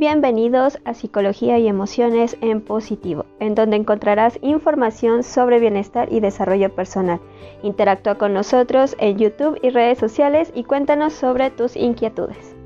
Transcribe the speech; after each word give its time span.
bienvenidos 0.00 0.78
a 0.86 0.94
Psicología 0.94 1.58
y 1.58 1.68
Emociones 1.68 2.38
en 2.40 2.62
Positivo, 2.62 3.26
en 3.38 3.54
donde 3.54 3.76
encontrarás 3.76 4.38
información 4.40 5.22
sobre 5.22 5.60
bienestar 5.60 6.10
y 6.10 6.20
desarrollo 6.20 6.74
personal. 6.74 7.20
Interactúa 7.62 8.14
con 8.14 8.32
nosotros 8.32 8.96
en 8.98 9.18
YouTube 9.18 9.58
y 9.62 9.68
redes 9.68 9.98
sociales 9.98 10.52
y 10.54 10.64
cuéntanos 10.64 11.12
sobre 11.12 11.50
tus 11.50 11.76
inquietudes. 11.76 12.56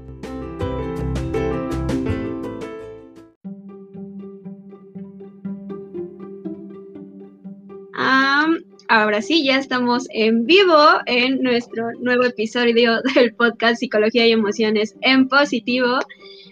ahora 8.86 9.22
sí, 9.22 9.44
ya 9.44 9.58
estamos 9.58 10.06
en 10.10 10.46
vivo 10.46 10.78
en 11.06 11.42
nuestro 11.42 11.90
nuevo 11.98 12.22
episodio 12.22 13.02
del 13.16 13.34
podcast 13.34 13.80
Psicología 13.80 14.24
y 14.24 14.30
Emociones 14.30 14.94
en 15.00 15.26
Positivo. 15.26 15.98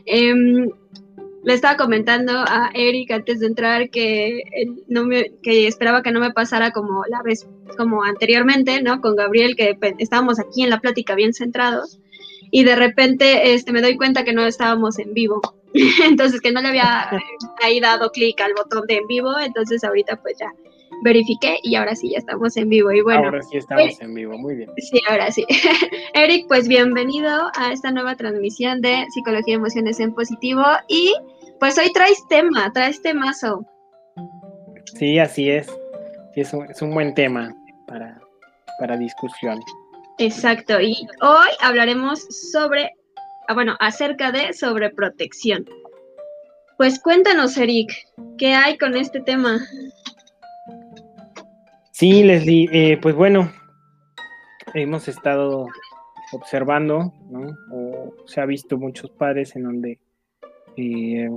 Em, 0.06 0.68
le 1.44 1.54
estaba 1.54 1.76
comentando 1.76 2.32
a 2.38 2.70
Eric 2.74 3.10
antes 3.10 3.40
de 3.40 3.46
entrar 3.46 3.90
que, 3.90 4.42
no 4.88 5.04
me, 5.04 5.32
que 5.42 5.66
esperaba 5.66 6.02
que 6.02 6.12
no 6.12 6.20
me 6.20 6.32
pasara 6.32 6.70
como 6.70 7.04
la 7.08 7.22
vez, 7.22 7.46
como 7.76 8.04
anteriormente, 8.04 8.80
¿no? 8.82 9.00
Con 9.00 9.16
Gabriel, 9.16 9.56
que 9.56 9.76
estábamos 9.98 10.38
aquí 10.38 10.62
en 10.62 10.70
la 10.70 10.80
plática 10.80 11.14
bien 11.14 11.34
centrados 11.34 11.98
y 12.50 12.64
de 12.64 12.76
repente 12.76 13.54
este, 13.54 13.72
me 13.72 13.80
doy 13.80 13.96
cuenta 13.96 14.24
que 14.24 14.32
no 14.32 14.44
estábamos 14.46 14.98
en 14.98 15.14
vivo. 15.14 15.40
entonces 16.04 16.40
que 16.40 16.52
no 16.52 16.60
le 16.60 16.68
había 16.68 17.10
ahí 17.62 17.80
dado 17.80 18.10
clic 18.10 18.40
al 18.40 18.52
botón 18.54 18.86
de 18.86 18.96
en 18.98 19.06
vivo, 19.06 19.38
entonces 19.38 19.82
ahorita 19.82 20.16
pues 20.16 20.36
ya 20.38 20.52
verifiqué 21.02 21.58
y 21.62 21.74
ahora 21.74 21.94
sí 21.94 22.10
ya 22.10 22.18
estamos 22.18 22.56
en 22.56 22.68
vivo. 22.68 22.92
Y 22.92 23.02
bueno, 23.02 23.24
ahora 23.24 23.42
sí 23.42 23.56
estamos 23.56 24.00
en 24.00 24.14
vivo, 24.14 24.38
muy 24.38 24.54
bien. 24.54 24.70
Sí, 24.78 25.00
ahora 25.08 25.30
sí. 25.30 25.44
Eric, 26.14 26.46
pues 26.48 26.68
bienvenido 26.68 27.50
a 27.56 27.72
esta 27.72 27.90
nueva 27.90 28.16
transmisión 28.16 28.80
de 28.80 29.04
Psicología 29.10 29.54
y 29.54 29.56
Emociones 29.56 30.00
en 30.00 30.14
Positivo. 30.14 30.64
Y 30.88 31.14
pues 31.60 31.78
hoy 31.78 31.92
traes 31.92 32.22
tema, 32.28 32.72
traes 32.72 33.02
temazo. 33.02 33.66
Sí, 34.98 35.18
así 35.18 35.50
es. 35.50 35.68
es, 36.34 36.52
un, 36.52 36.70
es 36.70 36.80
un 36.82 36.94
buen 36.94 37.14
tema 37.14 37.54
para, 37.86 38.20
para 38.78 38.96
discusión. 38.96 39.60
Exacto, 40.18 40.80
y 40.80 40.94
hoy 41.20 41.48
hablaremos 41.60 42.20
sobre, 42.52 42.92
ah, 43.48 43.54
bueno, 43.54 43.76
acerca 43.80 44.30
de 44.30 44.52
sobreprotección. 44.52 45.64
Pues 46.76 47.00
cuéntanos, 47.00 47.56
Eric, 47.56 47.92
¿qué 48.38 48.54
hay 48.54 48.76
con 48.76 48.96
este 48.96 49.20
tema? 49.20 49.58
Sí, 51.92 52.22
Leslie, 52.22 52.70
eh, 52.72 52.98
pues 53.02 53.14
bueno, 53.14 53.52
hemos 54.72 55.08
estado 55.08 55.66
observando, 56.32 57.12
¿no? 57.28 57.54
O 57.70 58.14
se 58.24 58.40
ha 58.40 58.46
visto 58.46 58.78
muchos 58.78 59.10
padres 59.10 59.54
en 59.56 59.64
donde 59.64 60.00
eh, 60.78 61.28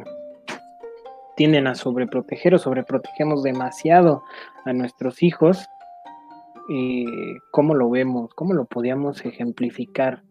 tienden 1.35 1.67
a 1.67 1.75
sobreproteger 1.75 2.55
o 2.55 2.57
sobreprotegemos 2.57 3.43
demasiado 3.43 4.23
a 4.63 4.71
nuestros 4.71 5.21
hijos. 5.23 5.67
Eh, 6.69 7.05
¿Cómo 7.51 7.75
lo 7.75 7.89
vemos? 7.89 8.33
¿Cómo 8.33 8.53
lo 8.53 8.63
podíamos 8.63 9.25
ejemplificar? 9.25 10.23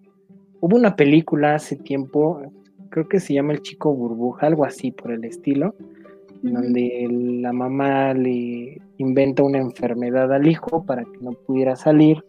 Hubo 0.60 0.74
una 0.74 0.96
película 0.96 1.54
hace 1.54 1.76
tiempo, 1.76 2.40
creo 2.88 3.08
que 3.10 3.20
se 3.20 3.34
llama 3.34 3.52
El 3.52 3.60
Chico 3.60 3.92
Burbuja, 3.92 4.46
algo 4.46 4.64
así 4.64 4.90
por 4.90 5.12
el 5.12 5.22
estilo, 5.24 5.74
donde 6.52 7.08
la 7.10 7.52
mamá 7.52 8.12
le 8.12 8.80
inventa 8.98 9.42
una 9.42 9.58
enfermedad 9.58 10.32
al 10.32 10.46
hijo 10.46 10.84
para 10.84 11.04
que 11.04 11.18
no 11.20 11.32
pudiera 11.32 11.74
salir 11.74 12.22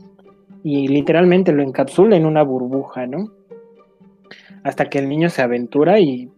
y 0.64 0.88
literalmente 0.88 1.52
lo 1.52 1.62
encapsula 1.62 2.16
en 2.16 2.26
una 2.26 2.42
burbuja, 2.42 3.08
¿no? 3.08 3.32
Hasta 4.64 4.90
que 4.90 5.00
el 5.00 5.10
niño 5.10 5.30
se 5.30 5.42
aventura 5.42 6.00
y 6.00 6.32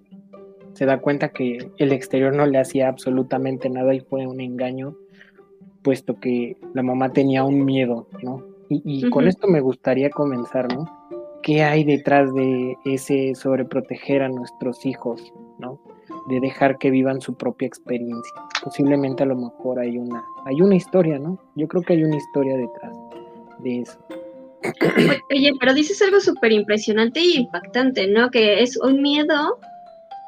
se 0.73 0.85
da 0.85 0.99
cuenta 0.99 1.29
que 1.29 1.71
el 1.77 1.91
exterior 1.93 2.35
no 2.35 2.45
le 2.45 2.59
hacía 2.59 2.87
absolutamente 2.89 3.69
nada 3.69 3.93
y 3.93 3.99
fue 3.99 4.27
un 4.27 4.41
engaño, 4.41 4.95
puesto 5.83 6.19
que 6.19 6.57
la 6.73 6.83
mamá 6.83 7.13
tenía 7.13 7.43
un 7.43 7.63
miedo, 7.63 8.07
¿no? 8.21 8.43
Y, 8.69 9.09
con 9.11 9.27
esto 9.27 9.47
me 9.47 9.61
gustaría 9.61 10.09
comenzar, 10.09 10.67
¿no? 10.73 10.85
¿Qué 11.41 11.63
hay 11.63 11.85
detrás 11.85 12.33
de 12.33 12.75
ese 12.83 13.33
sobreproteger 13.33 14.23
a 14.23 14.29
nuestros 14.29 14.85
hijos, 14.85 15.31
¿no? 15.57 15.79
De 16.27 16.39
dejar 16.39 16.77
que 16.77 16.89
vivan 16.89 17.21
su 17.21 17.35
propia 17.35 17.67
experiencia. 17.67 18.33
Posiblemente 18.63 19.23
a 19.23 19.27
lo 19.27 19.35
mejor 19.35 19.79
hay 19.79 19.97
una, 19.97 20.23
hay 20.45 20.61
una 20.61 20.75
historia, 20.75 21.19
¿no? 21.19 21.39
Yo 21.55 21.67
creo 21.67 21.83
que 21.83 21.93
hay 21.93 22.03
una 22.03 22.17
historia 22.17 22.57
detrás 22.57 22.93
de 23.59 23.81
eso. 23.81 23.99
Oye, 25.31 25.51
pero 25.59 25.73
dices 25.73 26.01
algo 26.01 26.19
súper 26.19 26.51
impresionante 26.51 27.19
y 27.19 27.35
impactante, 27.35 28.07
¿no? 28.07 28.29
Que 28.29 28.61
es 28.61 28.77
un 28.77 29.01
miedo 29.01 29.59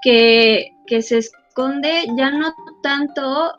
que, 0.02 0.72
que 0.88 1.02
se 1.02 1.20
esconde 1.20 2.06
ya 2.18 2.32
no 2.32 2.54
tanto 2.82 3.54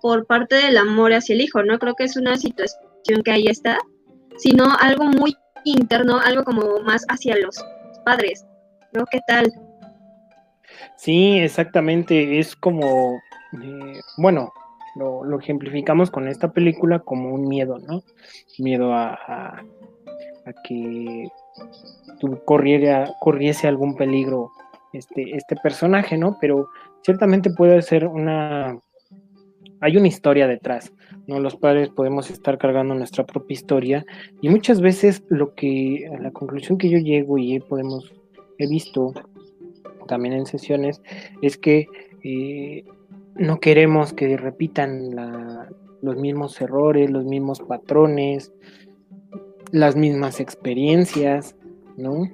por 0.00 0.26
parte 0.26 0.56
del 0.56 0.76
amor 0.76 1.12
hacia 1.14 1.34
el 1.34 1.40
hijo, 1.40 1.62
¿no? 1.62 1.78
Creo 1.78 1.94
que 1.94 2.04
es 2.04 2.16
una 2.16 2.36
situación 2.36 3.22
que 3.24 3.30
ahí 3.30 3.46
está, 3.46 3.78
sino 4.36 4.66
algo 4.80 5.04
muy 5.04 5.36
interno, 5.64 6.18
algo 6.18 6.44
como 6.44 6.80
más 6.80 7.04
hacia 7.08 7.36
los 7.36 7.56
padres, 8.04 8.44
¿no? 8.92 9.04
¿Qué 9.10 9.20
tal? 9.26 9.52
Sí, 10.96 11.38
exactamente. 11.38 12.38
Es 12.38 12.56
como, 12.56 13.20
eh, 13.62 14.00
bueno, 14.16 14.52
lo, 14.94 15.38
ejemplificamos 15.38 16.10
con 16.10 16.28
esta 16.28 16.52
película 16.52 17.00
como 17.00 17.34
un 17.34 17.48
miedo, 17.48 17.78
¿no? 17.78 18.02
Miedo 18.58 18.92
a, 18.92 19.14
a, 19.14 19.62
que 20.64 21.28
corriera, 22.44 23.12
corriese 23.20 23.68
algún 23.68 23.96
peligro 23.96 24.50
este, 24.92 25.36
este 25.36 25.56
personaje, 25.56 26.18
¿no? 26.18 26.36
Pero 26.40 26.68
ciertamente 27.02 27.50
puede 27.50 27.82
ser 27.82 28.06
una... 28.06 28.78
Hay 29.80 29.96
una 29.96 30.06
historia 30.06 30.46
detrás, 30.46 30.92
¿no? 31.26 31.40
Los 31.40 31.56
padres 31.56 31.88
podemos 31.88 32.30
estar 32.30 32.56
cargando 32.56 32.94
nuestra 32.94 33.26
propia 33.26 33.54
historia 33.54 34.04
y 34.40 34.48
muchas 34.48 34.80
veces 34.80 35.24
lo 35.28 35.54
que, 35.54 36.08
la 36.20 36.30
conclusión 36.30 36.78
que 36.78 36.88
yo 36.88 36.98
llego 36.98 37.36
y 37.36 37.58
podemos, 37.58 38.12
he 38.58 38.68
visto 38.68 39.12
también 40.06 40.34
en 40.34 40.46
sesiones, 40.46 41.02
es 41.40 41.56
que 41.56 41.86
eh, 42.22 42.84
no 43.34 43.60
queremos 43.60 44.12
que 44.12 44.36
repitan 44.36 45.14
los 46.02 46.16
mismos 46.16 46.60
errores, 46.60 47.10
los 47.10 47.24
mismos 47.24 47.60
patrones, 47.60 48.52
las 49.70 49.96
mismas 49.96 50.40
experiencias, 50.40 51.56
¿no? 51.96 52.30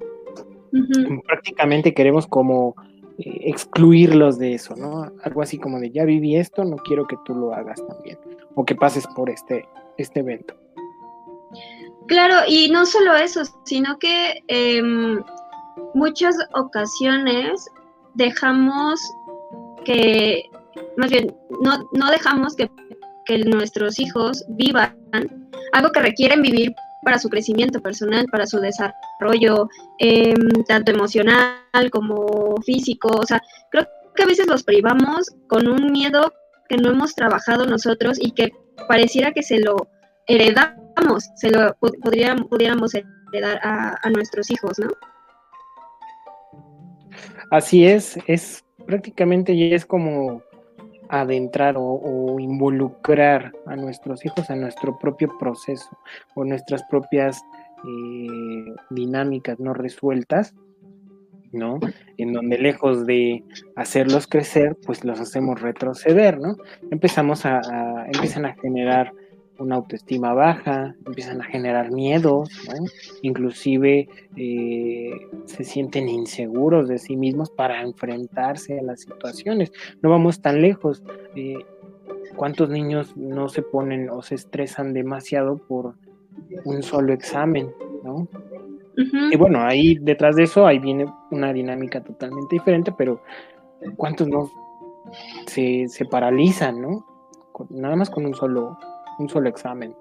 Prácticamente 1.25 1.93
queremos 1.93 2.27
como 2.27 2.75
eh, 3.17 3.41
excluirlos 3.45 4.37
de 4.37 4.53
eso, 4.53 4.75
¿no? 4.75 5.11
Algo 5.23 5.41
así 5.41 5.57
como 5.57 5.79
de 5.79 5.91
ya 5.91 6.05
viví 6.05 6.35
esto, 6.35 6.63
no 6.63 6.77
quiero 6.77 7.07
que 7.07 7.17
tú 7.25 7.33
lo 7.33 7.53
hagas 7.53 7.85
también, 7.87 8.17
o 8.55 8.65
que 8.65 8.75
pases 8.75 9.07
por 9.07 9.29
este, 9.29 9.65
este 9.97 10.19
evento. 10.19 10.55
Claro, 12.07 12.35
y 12.47 12.69
no 12.69 12.85
solo 12.85 13.15
eso, 13.15 13.43
sino 13.65 13.99
que 13.99 14.43
em, 14.47 15.21
muchas 15.93 16.35
ocasiones 16.53 17.65
dejamos 18.15 18.99
que, 19.85 20.43
más 20.97 21.09
bien, 21.09 21.35
no, 21.61 21.87
no 21.93 22.11
dejamos 22.11 22.55
que, 22.55 22.69
nuestros 23.45 23.99
hijos 23.99 24.43
vivan 24.49 24.97
algo 25.71 25.91
que 25.91 25.99
requieren 25.99 26.41
vivir 26.41 26.73
para 27.03 27.19
su 27.19 27.29
crecimiento 27.29 27.79
personal, 27.79 28.25
para 28.31 28.47
su 28.47 28.59
desarrollo, 28.59 29.69
em, 29.99 30.35
tanto 30.67 30.91
emocional 30.91 31.91
como 31.91 32.55
físico. 32.65 33.09
O 33.09 33.25
sea, 33.27 33.39
creo 33.69 33.85
que 34.15 34.23
a 34.23 34.25
veces 34.25 34.47
los 34.47 34.63
privamos 34.63 35.27
con 35.47 35.67
un 35.67 35.91
miedo 35.91 36.33
que 36.67 36.77
no 36.77 36.89
hemos 36.89 37.13
trabajado 37.13 37.67
nosotros 37.67 38.17
y 38.19 38.31
que 38.31 38.51
pareciera 38.87 39.31
que 39.31 39.43
se 39.43 39.59
lo 39.59 39.75
heredamos, 40.25 41.29
se 41.35 41.51
lo 41.51 41.75
pudiéramos 42.01 42.95
heredar 42.95 43.59
a, 43.61 43.95
a 44.01 44.09
nuestros 44.09 44.49
hijos, 44.49 44.79
¿no? 44.79 44.89
Así 47.51 47.85
es, 47.85 48.19
es 48.27 48.63
prácticamente 48.85 49.57
ya 49.57 49.75
es 49.75 49.85
como 49.85 50.43
adentrar 51.09 51.75
o, 51.77 52.39
involucrar 52.39 53.51
a 53.65 53.75
nuestros 53.75 54.23
hijos 54.25 54.49
a 54.49 54.55
nuestro 54.55 54.97
propio 54.99 55.35
proceso 55.39 55.89
o 56.35 56.45
nuestras 56.45 56.83
propias 56.83 57.41
eh, 57.83 58.75
dinámicas 58.91 59.59
no 59.59 59.73
resueltas, 59.73 60.53
¿no? 61.51 61.79
En 62.17 62.33
donde 62.33 62.59
lejos 62.59 63.07
de 63.07 63.43
hacerlos 63.75 64.27
crecer, 64.27 64.77
pues 64.85 65.03
los 65.03 65.19
hacemos 65.19 65.59
retroceder, 65.59 66.39
¿no? 66.39 66.55
Empezamos 66.91 67.45
a 67.45 68.05
empiezan 68.05 68.45
a 68.45 68.53
generar 68.55 69.11
una 69.59 69.75
autoestima 69.75 70.33
baja, 70.33 70.95
empiezan 71.05 71.41
a 71.41 71.45
generar 71.45 71.91
miedos, 71.91 72.49
inclusive 73.21 74.07
eh, 74.35 75.11
se 75.45 75.63
sienten 75.63 76.09
inseguros 76.09 76.87
de 76.87 76.97
sí 76.97 77.15
mismos 77.15 77.49
para 77.49 77.81
enfrentarse 77.81 78.79
a 78.79 78.83
las 78.83 79.01
situaciones. 79.01 79.71
No 80.01 80.09
vamos 80.09 80.41
tan 80.41 80.61
lejos. 80.61 81.03
Eh, 81.35 81.57
¿Cuántos 82.35 82.69
niños 82.69 83.17
no 83.17 83.49
se 83.49 83.61
ponen 83.61 84.09
o 84.09 84.21
se 84.21 84.35
estresan 84.35 84.93
demasiado 84.93 85.57
por 85.57 85.95
un 86.63 86.81
solo 86.83 87.13
examen? 87.13 87.69
¿no? 88.03 88.27
Y 89.31 89.35
bueno, 89.37 89.61
ahí 89.61 89.95
detrás 89.95 90.35
de 90.35 90.43
eso, 90.43 90.65
ahí 90.65 90.79
viene 90.79 91.05
una 91.31 91.53
dinámica 91.53 92.01
totalmente 92.01 92.55
diferente, 92.55 92.93
pero 92.97 93.21
¿cuántos 93.95 94.27
no 94.27 94.49
se, 95.47 95.87
se 95.87 96.05
paralizan, 96.05 96.81
no? 96.81 97.05
nada 97.69 97.95
más 97.95 98.09
con 98.09 98.25
un 98.25 98.33
solo, 98.33 98.77
un 99.19 99.29
solo 99.29 99.49
examen. 99.49 99.95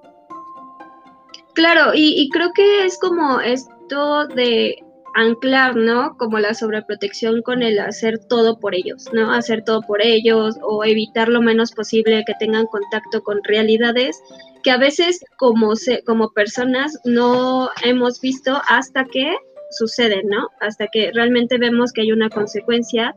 Claro, 1.55 1.91
y, 1.93 2.29
creo 2.31 2.53
que 2.55 2.85
es 2.85 2.99
como 2.99 3.41
esto 3.41 4.27
de 4.29 4.77
anclar, 5.17 5.75
¿no? 5.75 6.17
Como 6.17 6.39
la 6.39 6.55
sobreprotección 6.55 7.43
con 7.43 7.65
el 7.65 7.81
hacer 7.81 8.21
todo 8.29 8.61
por 8.61 8.77
ellos, 8.77 9.09
¿no? 9.13 9.33
Hacer 9.33 9.65
todo 9.65 9.83
por 9.83 10.01
ellos 10.01 10.57
o 10.63 10.85
evitar 10.85 11.29
lo 11.29 11.43
menos 11.43 11.73
posible 11.73 12.23
que 12.25 12.35
tengan 12.39 12.67
contacto 12.67 13.23
con 13.23 13.43
realidades 13.43 14.23
que 14.63 14.71
a 14.71 14.79
veces 14.79 15.25
como, 15.37 15.75
se, 15.75 16.05
como 16.05 16.31
personas 16.31 16.97
no 17.05 17.71
hemos 17.83 18.21
visto 18.21 18.61
hasta 18.69 19.05
que 19.05 19.37
suceden, 19.71 20.29
¿no? 20.29 20.49
Hasta 20.61 20.87
que 20.87 21.11
realmente 21.13 21.59
vemos 21.59 21.93
que 21.93 22.03
hay 22.03 22.13
una 22.13 22.31
consecuencia 22.31 23.15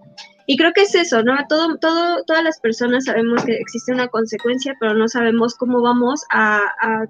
y 0.47 0.57
creo 0.57 0.73
que 0.73 0.81
es 0.81 0.95
eso, 0.95 1.23
¿no? 1.23 1.35
Todo, 1.47 1.77
todo, 1.77 2.23
todas 2.25 2.43
las 2.43 2.59
personas 2.59 3.05
sabemos 3.05 3.43
que 3.45 3.53
existe 3.53 3.93
una 3.93 4.07
consecuencia, 4.07 4.75
pero 4.79 4.93
no 4.93 5.07
sabemos 5.07 5.55
cómo 5.55 5.81
vamos 5.81 6.23
a, 6.31 6.61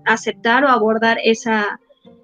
aceptar 0.05 0.63
o 0.63 0.69
abordar 0.69 1.17
esa, 1.23 1.79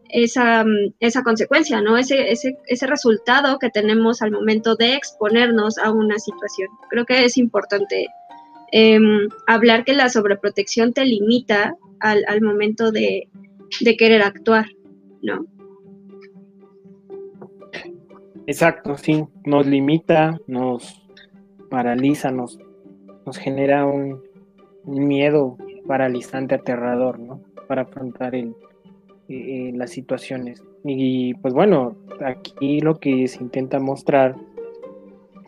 esa, 0.10 0.66
esa 1.00 1.24
consecuencia, 1.24 1.82
¿no? 1.82 1.98
Ese, 1.98 2.32
ese, 2.32 2.58
ese 2.68 2.88
resultado 2.88 3.60
que 3.60 3.70
tenemos 3.70 4.22
al 4.22 4.32
momento 4.32 4.76
de 4.76 4.94
exponernos 4.94 5.78
a 5.78 5.92
una 5.92 6.20
situación. 6.20 6.70
Creo 6.90 7.06
que 7.06 7.26
es 7.26 7.38
importante 7.38 8.08
em, 8.72 9.30
hablar 9.48 9.86
que 9.86 9.94
la 9.94 10.10
sobreprotección 10.10 10.94
te 10.94 11.06
limita 11.06 11.76
al, 12.00 12.42
momento 12.42 12.92
de 12.92 13.30
querer 13.98 14.22
actuar, 14.22 14.68
¿no? 15.22 15.46
Exacto, 18.48 18.98
sí, 18.98 19.26
nos 19.46 19.68
limita, 19.68 20.40
nos 20.48 21.06
paraliza, 21.70 22.32
nos, 22.32 22.58
nos 23.26 23.38
genera 23.38 23.86
un, 23.86 24.24
miedo 24.86 25.58
paralizante, 25.86 26.56
aterrador, 26.56 27.20
¿no? 27.20 27.42
Para 27.68 27.82
afrontar 27.82 28.36
el, 28.36 28.56
eh, 29.28 29.74
las 29.76 29.90
situaciones. 29.92 30.64
Y 30.86 31.34
pues 31.34 31.54
bueno, 31.54 31.98
aquí 32.24 32.80
lo 32.80 33.02
que 33.02 33.28
se 33.28 33.44
intenta 33.44 33.80
mostrar, 33.80 34.38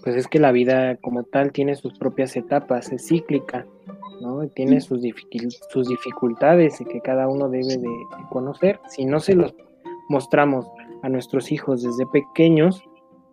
pues 0.03 0.17
es 0.17 0.27
que 0.27 0.39
la 0.39 0.51
vida 0.51 0.97
como 0.97 1.23
tal 1.23 1.53
tiene 1.53 1.75
sus 1.75 1.97
propias 1.97 2.35
etapas, 2.35 2.91
es 2.91 3.07
cíclica, 3.07 3.65
¿no? 4.19 4.45
Tiene 4.49 4.81
sus, 4.81 4.99
sus 5.69 5.87
dificultades 5.87 6.81
y 6.81 6.85
que 6.85 6.99
cada 6.99 7.29
uno 7.29 7.47
debe 7.47 7.77
de 7.77 7.89
conocer. 8.29 8.81
Si 8.89 9.05
no 9.05 9.21
se 9.21 9.35
los 9.35 9.55
mostramos 10.09 10.67
a 11.01 11.07
nuestros 11.07 11.53
hijos 11.53 11.81
desde 11.81 12.05
pequeños, 12.07 12.83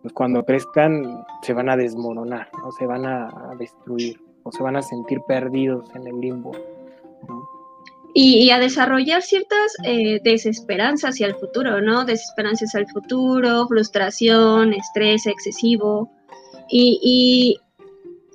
pues 0.01 0.13
cuando 0.13 0.43
crezcan 0.43 1.25
se 1.41 1.53
van 1.53 1.69
a 1.69 1.77
desmoronar, 1.77 2.49
o 2.63 2.71
se 2.71 2.85
van 2.85 3.05
a, 3.05 3.55
destruir, 3.57 4.19
o 4.43 4.51
se 4.51 4.63
van 4.63 4.75
a 4.75 4.81
sentir 4.81 5.19
perdidos 5.27 5.89
en 5.95 6.07
el 6.07 6.19
limbo. 6.19 6.51
Y, 8.13 8.49
a 8.49 8.57
desarrollar 8.57 9.21
ciertas 9.21 9.73
eh, 9.83 10.19
desesperanzas 10.23 11.11
hacia 11.11 11.27
el 11.27 11.35
futuro, 11.35 11.81
¿no? 11.81 12.03
Desesperanzas 12.03 12.73
al 12.73 12.87
futuro, 12.87 13.67
frustración, 13.67 14.73
estrés 14.73 15.27
excesivo. 15.27 16.09
Y, 16.69 17.59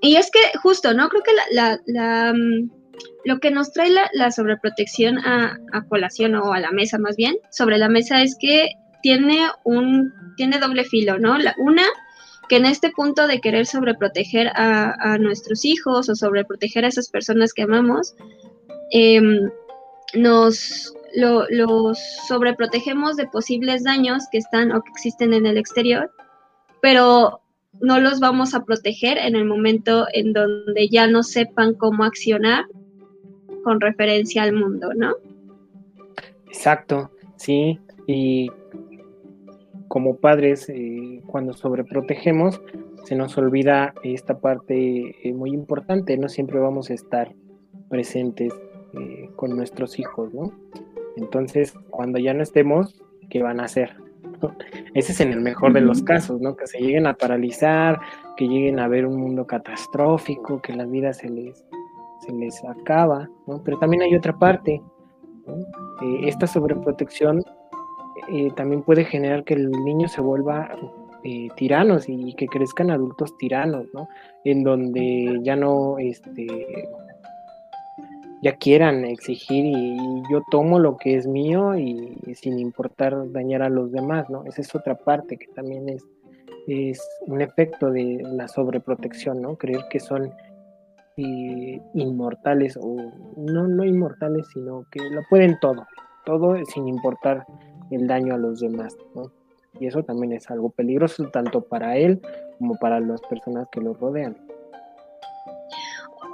y, 0.01 0.17
es 0.17 0.31
que 0.31 0.39
justo, 0.63 0.95
¿no? 0.95 1.09
Creo 1.09 1.23
que 1.23 1.33
la, 1.53 1.81
la, 1.87 2.33
mm, 2.33 2.71
lo 3.25 3.39
que 3.41 3.51
nos 3.51 3.73
trae 3.73 3.91
la, 4.13 4.31
sobreprotección 4.31 5.19
a, 5.19 5.59
a, 5.73 5.83
colación 5.89 6.37
o 6.37 6.53
a 6.53 6.61
la 6.61 6.71
mesa 6.71 6.99
más 6.99 7.17
bien, 7.17 7.37
sobre 7.51 7.79
la 7.79 7.89
mesa 7.89 8.23
es 8.23 8.37
que 8.39 8.69
tiene 9.03 9.49
un 9.65 10.13
tiene 10.37 10.59
doble 10.59 10.85
filo, 10.85 11.19
¿no? 11.19 11.37
La, 11.39 11.55
una, 11.59 11.85
que 12.49 12.57
en 12.57 12.67
este 12.67 12.91
punto 12.91 13.27
de 13.27 13.41
querer 13.41 13.67
sobreproteger 13.67 14.49
a, 14.55 15.19
nuestros 15.19 15.65
hijos 15.65 16.09
o 16.09 16.15
sobreproteger 16.15 16.85
a 16.85 16.89
esas 16.89 17.09
personas 17.09 17.53
que 17.53 17.63
amamos, 17.63 18.15
em, 18.91 19.51
nos 20.15 20.95
los 21.15 21.99
sobreprotegemos 22.27 23.17
de 23.17 23.27
posibles 23.27 23.85
daños 23.85 24.25
que 24.33 24.39
están 24.39 24.73
o 24.73 24.83
que 24.83 24.91
existen 24.91 25.35
en 25.35 25.45
el 25.45 25.59
exterior, 25.59 26.11
pero 26.81 27.43
no 27.81 28.01
los 28.01 28.19
vamos 28.19 28.55
a 28.55 28.65
proteger 28.65 29.19
en 29.19 29.37
el 29.37 29.45
momento 29.45 30.07
en 30.15 30.33
donde 30.33 30.89
ya 30.89 31.07
no 31.07 31.23
sepan 31.23 31.75
cómo 31.75 32.05
accionar 32.05 32.65
con 33.63 33.81
referencia 33.81 34.43
al 34.43 34.55
mundo, 34.55 34.91
¿no? 34.95 35.15
Exacto, 36.47 37.11
sí, 37.37 37.79
y 38.07 38.51
como 39.93 40.17
padres, 40.17 40.71
eh, 40.71 41.21
cuando 41.27 41.53
sobreprotegemos, 41.53 42.63
se 43.05 43.15
nos 43.15 43.37
olvida 43.37 43.93
esta 44.03 44.39
parte 44.39 45.15
eh, 45.23 45.35
muy 45.35 45.51
importante, 45.51 46.17
no 46.17 46.31
siempre 46.31 46.59
vamos 46.59 46.89
a 46.89 46.95
estar 46.95 47.35
presentes 47.91 48.55
eh, 48.95 49.29
con 49.37 49.55
nuestros 49.55 49.99
hijos, 49.99 50.33
¿no? 50.33 50.51
Entonces, 51.19 51.75
cuando 51.91 52.19
ya 52.19 52.33
no 52.33 52.43
estemos, 52.43 53.03
¿qué 53.29 53.43
van 53.43 53.61
a 53.61 53.65
hacer? 53.65 53.95
Ese 54.95 55.13
es 55.13 55.21
en 55.21 55.31
el 55.31 55.43
mejor 55.43 55.75
de 55.75 55.83
los 55.83 56.03
casos, 56.03 56.41
¿no? 56.41 56.57
Que 56.57 56.67
se 56.67 56.79
lleguen 56.79 57.07
a 57.07 57.13
paralizar, 57.13 58.01
que 58.39 58.49
lleguen 58.49 58.79
a 58.79 58.89
ver 58.89 59.05
un 59.05 59.21
mundo 59.21 59.47
catastrófico, 59.47 60.63
que 60.63 60.73
la 60.73 60.87
vida 60.87 61.13
se 61.13 61.29
les, 61.29 61.67
se 62.27 62.33
les 62.33 62.65
acaba, 62.65 63.29
¿no? 63.47 63.63
Pero 63.63 63.79
también 63.79 64.05
hay 64.05 64.15
otra 64.15 64.39
parte, 64.39 64.81
esta 66.23 66.47
sobreprotección 66.47 67.45
eh, 68.29 68.51
también 68.57 68.83
puede 68.83 69.05
generar 69.05 69.45
que 69.45 69.55
el 69.55 69.71
niño 69.71 70.09
se 70.09 70.21
vuelva 70.21 70.71
eh, 71.25 71.49
tiranos 71.57 72.09
y 72.09 72.35
que 72.35 72.47
crezcan 72.47 72.91
adultos 72.91 73.37
tiranos, 73.39 73.87
¿no? 73.95 74.09
En 74.45 74.65
donde 74.65 75.39
ya 75.43 75.57
no, 75.57 75.99
este, 75.99 76.47
ya 78.43 78.57
quieran 78.57 79.05
exigir 79.05 79.65
y, 79.65 79.97
yo 80.31 80.43
tomo 80.51 80.79
lo 80.79 80.97
que 80.97 81.17
es 81.17 81.27
mío 81.27 81.77
y, 81.77 82.19
sin 82.35 82.59
importar 82.59 83.31
dañar 83.31 83.63
a 83.63 83.69
los 83.69 83.93
demás, 83.93 84.29
¿no? 84.31 84.45
Esa 84.45 84.63
es 84.63 84.75
otra 84.75 84.97
parte 84.97 85.37
que 85.37 85.47
también 85.55 85.89
es, 85.89 86.05
es 86.67 87.01
un 87.27 87.41
efecto 87.41 87.91
de 87.91 88.21
la 88.23 88.49
sobreprotección, 88.49 89.41
¿no? 89.41 89.57
Creer 89.57 89.85
que 89.91 90.01
son 90.01 90.33
eh, 91.17 91.81
inmortales 91.95 92.77
o 92.77 92.97
no, 93.37 93.69
no 93.69 93.85
inmortales, 93.85 94.49
sino 94.53 94.87
que 94.91 94.99
lo 95.11 95.23
pueden 95.31 95.57
todo, 95.61 95.87
todo 96.25 96.57
sin 96.65 96.89
importar 96.89 97.47
el 97.95 98.07
daño 98.07 98.35
a 98.35 98.39
los 98.39 98.61
demás, 98.61 98.97
¿no? 99.15 99.31
Y 99.81 99.87
eso 99.87 100.03
también 100.03 100.33
es 100.33 100.51
algo 100.51 100.71
peligroso 100.71 101.29
tanto 101.29 101.63
para 101.63 101.97
él 101.97 102.21
como 102.59 102.77
para 102.77 103.01
las 103.01 103.21
personas 103.23 103.69
que 103.73 103.81
lo 103.81 103.95
rodean. 103.95 104.37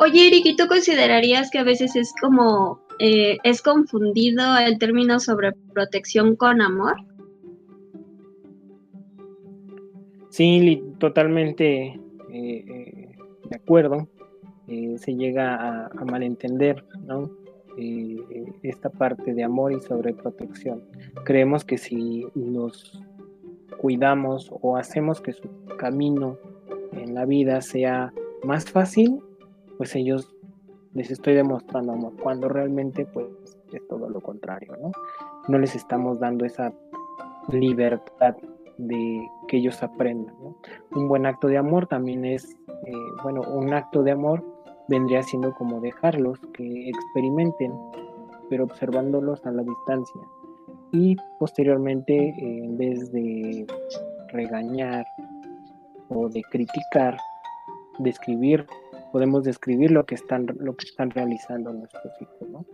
Oye, 0.01 0.29
Eric, 0.29 0.47
¿y 0.47 0.57
tú 0.57 0.67
considerarías 0.69 1.51
que 1.51 1.59
a 1.59 1.65
veces 1.65 1.97
es 1.97 2.13
como, 2.21 2.81
eh, 3.01 3.39
es 3.43 3.63
confundido 3.63 4.57
el 4.57 4.79
término 4.79 5.19
sobre 5.19 5.53
protección 5.73 6.37
con 6.37 6.61
amor? 6.61 6.97
Sí, 10.31 10.85
totalmente 10.99 11.87
eh, 11.87 11.99
eh, 12.33 13.17
de 13.51 13.57
acuerdo. 13.57 14.09
se 14.69 15.15
llega 15.17 15.57
a, 15.57 15.87
a 15.87 16.05
malentender, 16.05 16.85
¿no? 17.05 17.31
Eh, 17.81 18.53
esta 18.65 18.91
parte 18.91 19.35
de 19.35 19.45
amor 19.45 19.73
y 19.73 19.81
sobreprotección. 19.81 20.83
Creemos 21.25 21.65
que 21.65 21.79
si 21.79 22.27
nos 22.35 23.01
cuidamos 23.81 24.51
o 24.61 24.77
hacemos 24.77 25.21
que 25.21 25.33
su 25.33 25.49
camino 25.79 26.37
en 26.93 27.15
la 27.15 27.25
vida 27.25 27.61
sea 27.61 28.13
más 28.43 28.69
fácil, 28.69 29.21
pues 29.77 29.95
ellos 29.95 30.35
les 30.95 31.13
estoy 31.13 31.35
demostrando 31.35 31.93
amor, 31.93 32.15
cuando 32.21 32.49
realmente 32.49 33.07
pues 33.07 33.27
es 33.73 33.87
todo 33.87 34.09
lo 34.09 34.21
contrario, 34.21 34.75
¿no? 34.83 34.91
No 35.47 35.59
les 35.59 35.77
estamos 35.77 36.19
dando 36.19 36.45
esa 36.45 36.73
libertad 37.53 38.35
de 38.79 39.29
que 39.47 39.59
ellos 39.59 39.83
aprendan, 39.83 40.35
Un 40.93 41.09
buen 41.09 41.27
acto 41.27 41.47
de 41.47 41.59
amor 41.59 41.87
también 41.87 42.25
es, 42.25 42.57
eh, 42.87 42.93
bueno, 43.23 43.43
un 43.43 43.73
acto 43.73 44.03
de 44.03 44.13
amor 44.13 44.45
vendría 44.89 45.23
siendo 45.23 45.55
como 45.55 45.81
dejarlos 45.81 46.39
que 46.55 46.89
experimenten, 46.89 47.73
pero 48.49 48.65
observándolos 48.65 49.45
a 49.47 49.53
la 49.53 49.63
distancia. 49.63 50.23
Y 50.93 51.17
posteriormente, 51.39 52.15
eh, 52.15 52.65
en 52.65 52.79
vez 52.79 53.13
de 53.13 53.67
regañar 54.29 55.05
o 56.09 56.29
de 56.29 56.43
criticar, 56.51 57.19
describir, 57.99 58.67
podemos 59.13 59.45
describir 59.45 59.91
lo 59.91 60.05
que 60.05 60.15
están, 60.15 60.47
lo 60.59 60.75
que 60.77 60.87
están 60.87 61.11
realizando 61.11 61.73
nuestros 61.73 62.13
hijos, 62.21 62.49
¿no? 62.49 62.65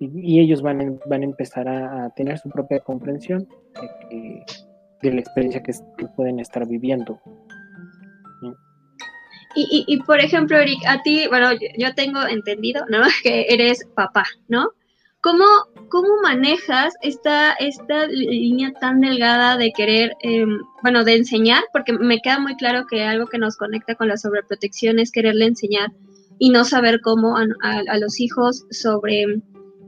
y, 0.00 0.40
ellos 0.40 0.62
van, 0.62 0.98
van 1.06 1.22
a 1.22 1.24
empezar 1.24 1.68
a, 1.68 2.10
tener 2.10 2.38
su 2.38 2.48
propia 2.48 2.80
comprensión 2.80 3.46
de, 4.10 5.12
la 5.12 5.20
experiencia 5.20 5.62
que 5.62 5.72
pueden 6.16 6.40
estar 6.40 6.66
viviendo. 6.66 7.20
Y, 9.54 9.84
y, 9.86 9.96
por 10.02 10.20
ejemplo, 10.20 10.58
Eric, 10.58 10.78
a 10.86 11.02
ti, 11.02 11.26
bueno, 11.28 11.48
yo, 11.76 11.94
tengo 11.94 12.22
entendido, 12.22 12.84
¿no? 12.88 13.00
Que 13.22 13.46
eres 13.48 13.84
papá, 13.94 14.24
¿no? 14.48 14.70
¿cómo, 15.20 15.44
cómo 15.88 16.08
manejas 16.22 16.94
esta, 17.02 17.52
esta 17.54 18.06
línea 18.06 18.72
tan 18.80 19.00
delgada 19.00 19.56
de 19.56 19.72
querer, 19.72 20.12
em, 20.22 20.60
bueno, 20.82 21.04
de 21.04 21.16
enseñar? 21.16 21.62
Porque 21.72 21.92
me 21.92 22.20
queda 22.20 22.38
muy 22.38 22.56
claro 22.56 22.86
que 22.88 23.02
algo 23.04 23.26
que 23.26 23.38
nos 23.38 23.56
conecta 23.56 23.94
con 23.94 24.08
la 24.08 24.16
sobreprotección 24.16 24.98
es 24.98 25.12
quererle 25.12 25.46
enseñar 25.46 25.92
y 26.38 26.50
no 26.50 26.64
saber 26.64 27.00
cómo 27.02 27.36
a 27.36 27.98
los 27.98 28.18
hijos 28.18 28.64
sobre 28.70 29.42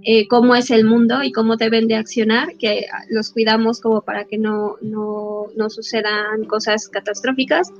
eh, 0.05 0.27
cómo 0.29 0.55
es 0.57 0.71
el 0.71 0.85
mundo 0.85 1.23
y 1.23 1.33
cómo 1.33 1.57
deben 1.57 1.87
de 1.87 1.95
accionar, 1.95 2.57
que 2.59 2.87
los 3.09 3.31
cuidamos 3.31 3.81
como 3.81 4.03
para 4.03 4.25
que 4.25 4.37
no, 4.37 4.77
no, 4.83 5.47
no 5.57 5.71
sucedan 5.71 6.45
cosas 6.47 6.89
catastróficas 6.89 7.71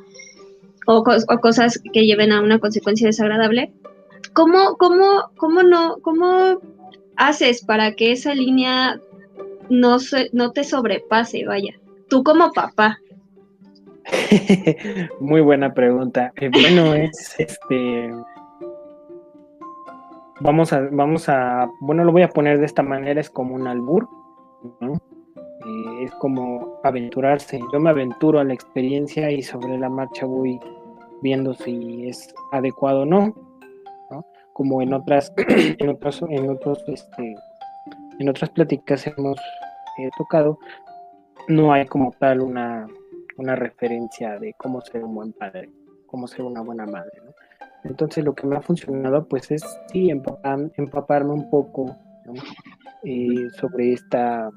o, 0.87 1.03
cosas 1.03 1.81
que 1.93 2.07
lleven 2.07 2.33
a 2.33 2.41
una 2.41 2.59
consecuencia 2.59 3.07
desagradable. 3.07 3.73
¿Cómo, 4.33 4.77
cómo, 4.79 5.31
cómo, 5.37 5.63
no, 5.63 5.99
cómo 6.03 6.61
haces 7.17 7.65
para 7.65 7.93
que 7.93 8.13
esa 8.13 8.35
línea 8.35 9.01
no, 9.69 9.99
no 10.33 10.53
te 10.53 10.65
sobrepase, 10.65 11.45
vaya? 11.47 11.75
Tú 12.09 12.23
como 12.23 12.53
papá. 12.53 12.99
Muy 15.21 15.41
buena 15.41 15.73
pregunta. 15.73 16.33
Eh, 16.37 16.51
bueno, 16.53 16.95
es 16.95 17.35
este 17.39 18.11
vamos 20.43 20.73
a, 20.73 20.89
vamos 20.91 21.29
a, 21.29 21.69
bueno, 21.81 22.05
lo 22.05 22.13
voy 22.13 22.23
a 22.23 22.29
poner 22.29 22.59
de 22.59 22.67
esta 22.67 22.83
manera, 22.83 23.21
es 23.21 23.31
como 23.31 23.55
un 23.55 23.67
albur, 23.67 24.09
¿no? 24.81 25.01
Eh, 25.65 26.05
es 26.05 26.11
como 26.13 26.81
aventurarse. 26.83 27.61
Yo 27.73 27.81
me 27.81 27.91
aventuro 27.91 28.41
a 28.41 28.45
la 28.45 28.55
experiencia 28.55 29.31
y 29.31 29.43
sobre 29.43 29.79
la 29.79 29.89
marcha 29.89 30.27
voy 30.27 30.59
viendo 31.23 31.55
si 31.55 32.09
es 32.09 32.35
adecuado 32.51 33.03
o 33.03 33.07
no, 33.07 33.35
¿no? 34.11 34.27
Como 34.53 34.83
en 34.83 34.93
otras, 34.93 35.33
en 35.37 35.89
otros, 35.89 36.23
en 36.29 36.51
otros, 36.51 36.83
este, 36.89 37.35
en 38.19 38.29
otras 38.29 38.51
pláticas 38.51 39.07
hemos 39.07 39.39
eh, 39.99 40.11
tocado, 40.19 40.59
no 41.49 41.73
hay 41.73 41.87
como 41.87 42.13
tal 42.19 42.41
una, 42.41 42.87
una 43.37 43.55
referencia 43.55 44.39
de 44.39 44.55
cómo 44.55 44.81
ser 44.81 45.05
un 45.05 45.15
buen 45.15 45.33
padre, 45.33 45.71
cómo 46.07 46.27
ser 46.27 46.43
una 46.43 46.61
buena 46.63 46.87
madre. 46.87 47.13
Entonces 47.85 48.25
lo 48.25 48.35
que 48.35 48.47
me 48.47 48.57
ha 48.57 48.63
funcionado 48.63 49.27
pues 49.27 49.51
es 49.51 49.63
sí 49.93 50.11
empaparme 50.11 51.33
un 51.33 51.51
poco 51.51 51.97
eh, 53.05 53.49
sobre 53.59 53.93
esta 53.93 54.51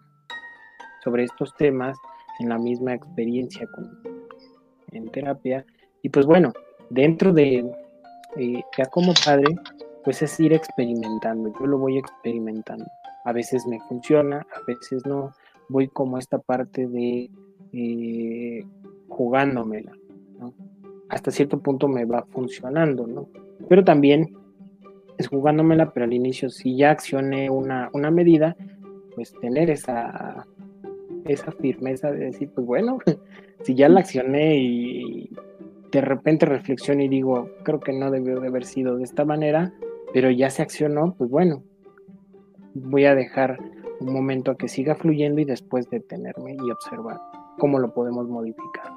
sobre 1.05 1.23
estos 1.23 1.55
temas 1.55 1.97
en 2.39 2.49
la 2.49 2.57
misma 2.57 2.93
experiencia 2.93 3.65
con, 3.67 3.89
en 4.91 5.07
terapia. 5.11 5.65
Y 6.01 6.09
pues 6.09 6.25
bueno 6.25 6.51
dentro 6.89 7.31
de 7.31 7.65
eh, 8.35 8.63
ya 8.77 8.85
como 8.87 9.13
padre 9.25 9.55
pues 10.03 10.21
es 10.21 10.37
ir 10.39 10.51
experimentando. 10.51 11.53
Yo 11.57 11.65
lo 11.65 11.77
voy 11.77 11.97
experimentando. 11.97 12.85
A 13.23 13.31
veces 13.31 13.65
me 13.65 13.79
funciona 13.87 14.45
a 14.55 14.61
veces 14.67 15.05
no. 15.05 15.31
Voy 15.69 15.87
como 15.87 16.17
esta 16.17 16.39
parte 16.39 16.87
de 16.87 17.29
eh, 17.71 18.65
jugándomela 19.07 19.93
hasta 21.09 21.31
cierto 21.31 21.59
punto 21.59 21.87
me 21.87 22.05
va 22.05 22.25
funcionando, 22.29 23.07
¿no? 23.07 23.29
Pero 23.69 23.83
también 23.83 24.35
es 25.17 25.27
jugándomela, 25.27 25.91
pero 25.93 26.05
al 26.05 26.13
inicio 26.13 26.49
si 26.49 26.75
ya 26.75 26.91
accioné 26.91 27.49
una, 27.49 27.89
una 27.93 28.11
medida, 28.11 28.55
pues 29.15 29.33
tener 29.39 29.69
esa, 29.69 30.45
esa 31.25 31.51
firmeza 31.51 32.11
de 32.11 32.25
decir, 32.25 32.49
pues 32.53 32.65
bueno, 32.65 32.99
si 33.63 33.75
ya 33.75 33.89
la 33.89 34.01
accioné 34.01 34.57
y 34.57 35.29
de 35.91 36.01
repente 36.01 36.45
reflexiono 36.45 37.03
y 37.03 37.07
digo, 37.07 37.49
creo 37.63 37.79
que 37.79 37.93
no 37.93 38.11
debió 38.11 38.39
de 38.39 38.47
haber 38.47 38.65
sido 38.65 38.97
de 38.97 39.03
esta 39.03 39.25
manera, 39.25 39.73
pero 40.13 40.29
ya 40.29 40.49
se 40.49 40.61
accionó, 40.61 41.15
pues 41.17 41.29
bueno, 41.29 41.63
voy 42.73 43.05
a 43.05 43.15
dejar 43.15 43.57
un 43.99 44.13
momento 44.13 44.51
a 44.51 44.57
que 44.57 44.67
siga 44.67 44.95
fluyendo 44.95 45.41
y 45.41 45.45
después 45.45 45.89
detenerme 45.89 46.53
y 46.53 46.71
observar 46.71 47.17
cómo 47.57 47.79
lo 47.79 47.93
podemos 47.93 48.27
modificar. 48.27 48.91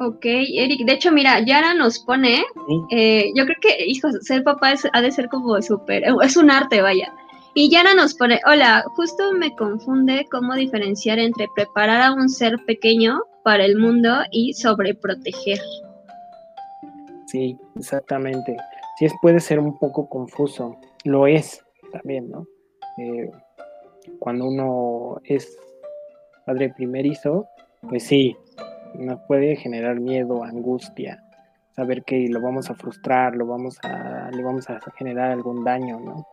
Ok, 0.00 0.24
Eric, 0.24 0.84
de 0.84 0.92
hecho, 0.92 1.12
mira, 1.12 1.38
Yara 1.44 1.72
nos 1.72 2.00
pone, 2.00 2.42
eh, 2.90 3.30
yo 3.36 3.44
creo 3.44 3.56
que, 3.60 3.86
hijo, 3.86 4.10
ser 4.22 4.42
papá 4.42 4.72
es, 4.72 4.88
ha 4.92 5.00
de 5.00 5.12
ser 5.12 5.28
como 5.28 5.62
súper, 5.62 6.02
es 6.22 6.36
un 6.36 6.50
arte, 6.50 6.82
vaya. 6.82 7.14
Y 7.56 7.70
Yara 7.70 7.94
nos 7.94 8.14
pone, 8.14 8.40
hola, 8.46 8.84
justo 8.96 9.32
me 9.32 9.54
confunde 9.54 10.26
cómo 10.28 10.54
diferenciar 10.54 11.20
entre 11.20 11.46
preparar 11.54 12.02
a 12.02 12.12
un 12.12 12.28
ser 12.28 12.56
pequeño 12.66 13.20
para 13.44 13.64
el 13.64 13.78
mundo 13.78 14.10
y 14.32 14.54
sobreproteger. 14.54 15.60
Sí, 17.26 17.56
exactamente. 17.76 18.56
Sí, 18.98 19.06
puede 19.22 19.38
ser 19.38 19.60
un 19.60 19.78
poco 19.78 20.08
confuso, 20.08 20.76
lo 21.04 21.28
es 21.28 21.64
también, 21.92 22.28
¿no? 22.28 22.44
Eh, 22.98 23.30
cuando 24.18 24.46
uno 24.46 25.20
es 25.22 25.56
padre 26.44 26.74
primerizo, 26.74 27.46
pues 27.88 28.02
sí, 28.02 28.36
nos 28.94 29.20
puede 29.28 29.54
generar 29.54 30.00
miedo, 30.00 30.42
angustia, 30.42 31.22
saber 31.76 32.02
que 32.02 32.26
lo 32.28 32.40
vamos 32.40 32.68
a 32.68 32.74
frustrar, 32.74 33.36
lo 33.36 33.46
vamos 33.46 33.78
a, 33.84 34.28
le 34.32 34.42
vamos 34.42 34.68
a 34.68 34.80
generar 34.96 35.30
algún 35.30 35.62
daño, 35.62 36.00
¿no? 36.00 36.26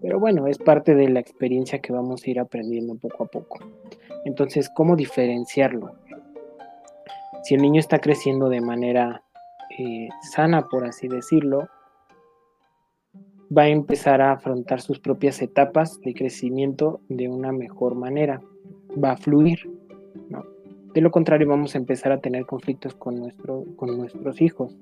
Pero 0.00 0.20
bueno, 0.20 0.46
es 0.46 0.58
parte 0.58 0.94
de 0.94 1.08
la 1.08 1.20
experiencia 1.20 1.80
que 1.80 1.92
vamos 1.92 2.24
a 2.24 2.30
ir 2.30 2.40
aprendiendo 2.40 2.96
poco 2.96 3.24
a 3.24 3.26
poco. 3.26 3.58
Entonces, 4.24 4.70
¿cómo 4.74 4.96
diferenciarlo? 4.96 5.92
Si 7.42 7.54
el 7.54 7.62
niño 7.62 7.80
está 7.80 8.00
creciendo 8.00 8.48
de 8.48 8.60
manera 8.60 9.22
eh, 9.78 10.08
sana, 10.32 10.68
por 10.68 10.84
así 10.84 11.08
decirlo, 11.08 11.68
va 13.56 13.62
a 13.62 13.68
empezar 13.68 14.20
a 14.20 14.32
afrontar 14.32 14.80
sus 14.80 14.98
propias 14.98 15.40
etapas 15.42 16.00
de 16.00 16.14
crecimiento 16.14 17.00
de 17.08 17.28
una 17.28 17.52
mejor 17.52 17.94
manera. 17.94 18.40
Va 19.02 19.12
a 19.12 19.16
fluir, 19.16 19.70
¿no? 20.28 20.44
De 20.94 21.00
lo 21.00 21.10
contrario, 21.10 21.46
vamos 21.46 21.74
a 21.74 21.78
empezar 21.78 22.10
a 22.10 22.20
tener 22.20 22.46
conflictos 22.46 22.94
con, 22.94 23.16
nuestro, 23.16 23.64
con 23.76 23.96
nuestros 23.96 24.40
hijos. 24.40 24.74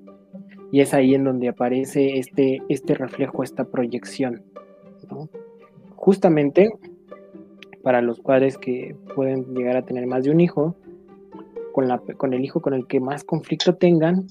Y 0.71 0.79
es 0.79 0.93
ahí 0.93 1.13
en 1.13 1.25
donde 1.25 1.49
aparece 1.49 2.17
este, 2.17 2.61
este 2.69 2.93
reflejo, 2.95 3.43
esta 3.43 3.65
proyección. 3.65 4.43
Justamente 5.95 6.71
para 7.83 8.01
los 8.01 8.19
padres 8.19 8.57
que 8.57 8.95
pueden 9.15 9.53
llegar 9.53 9.77
a 9.77 9.85
tener 9.85 10.07
más 10.07 10.23
de 10.23 10.31
un 10.31 10.39
hijo, 10.39 10.75
con, 11.71 11.87
la, 11.87 11.99
con 11.99 12.33
el 12.33 12.43
hijo 12.43 12.61
con 12.61 12.73
el 12.73 12.87
que 12.87 12.99
más 12.99 13.23
conflicto 13.23 13.75
tengan, 13.75 14.27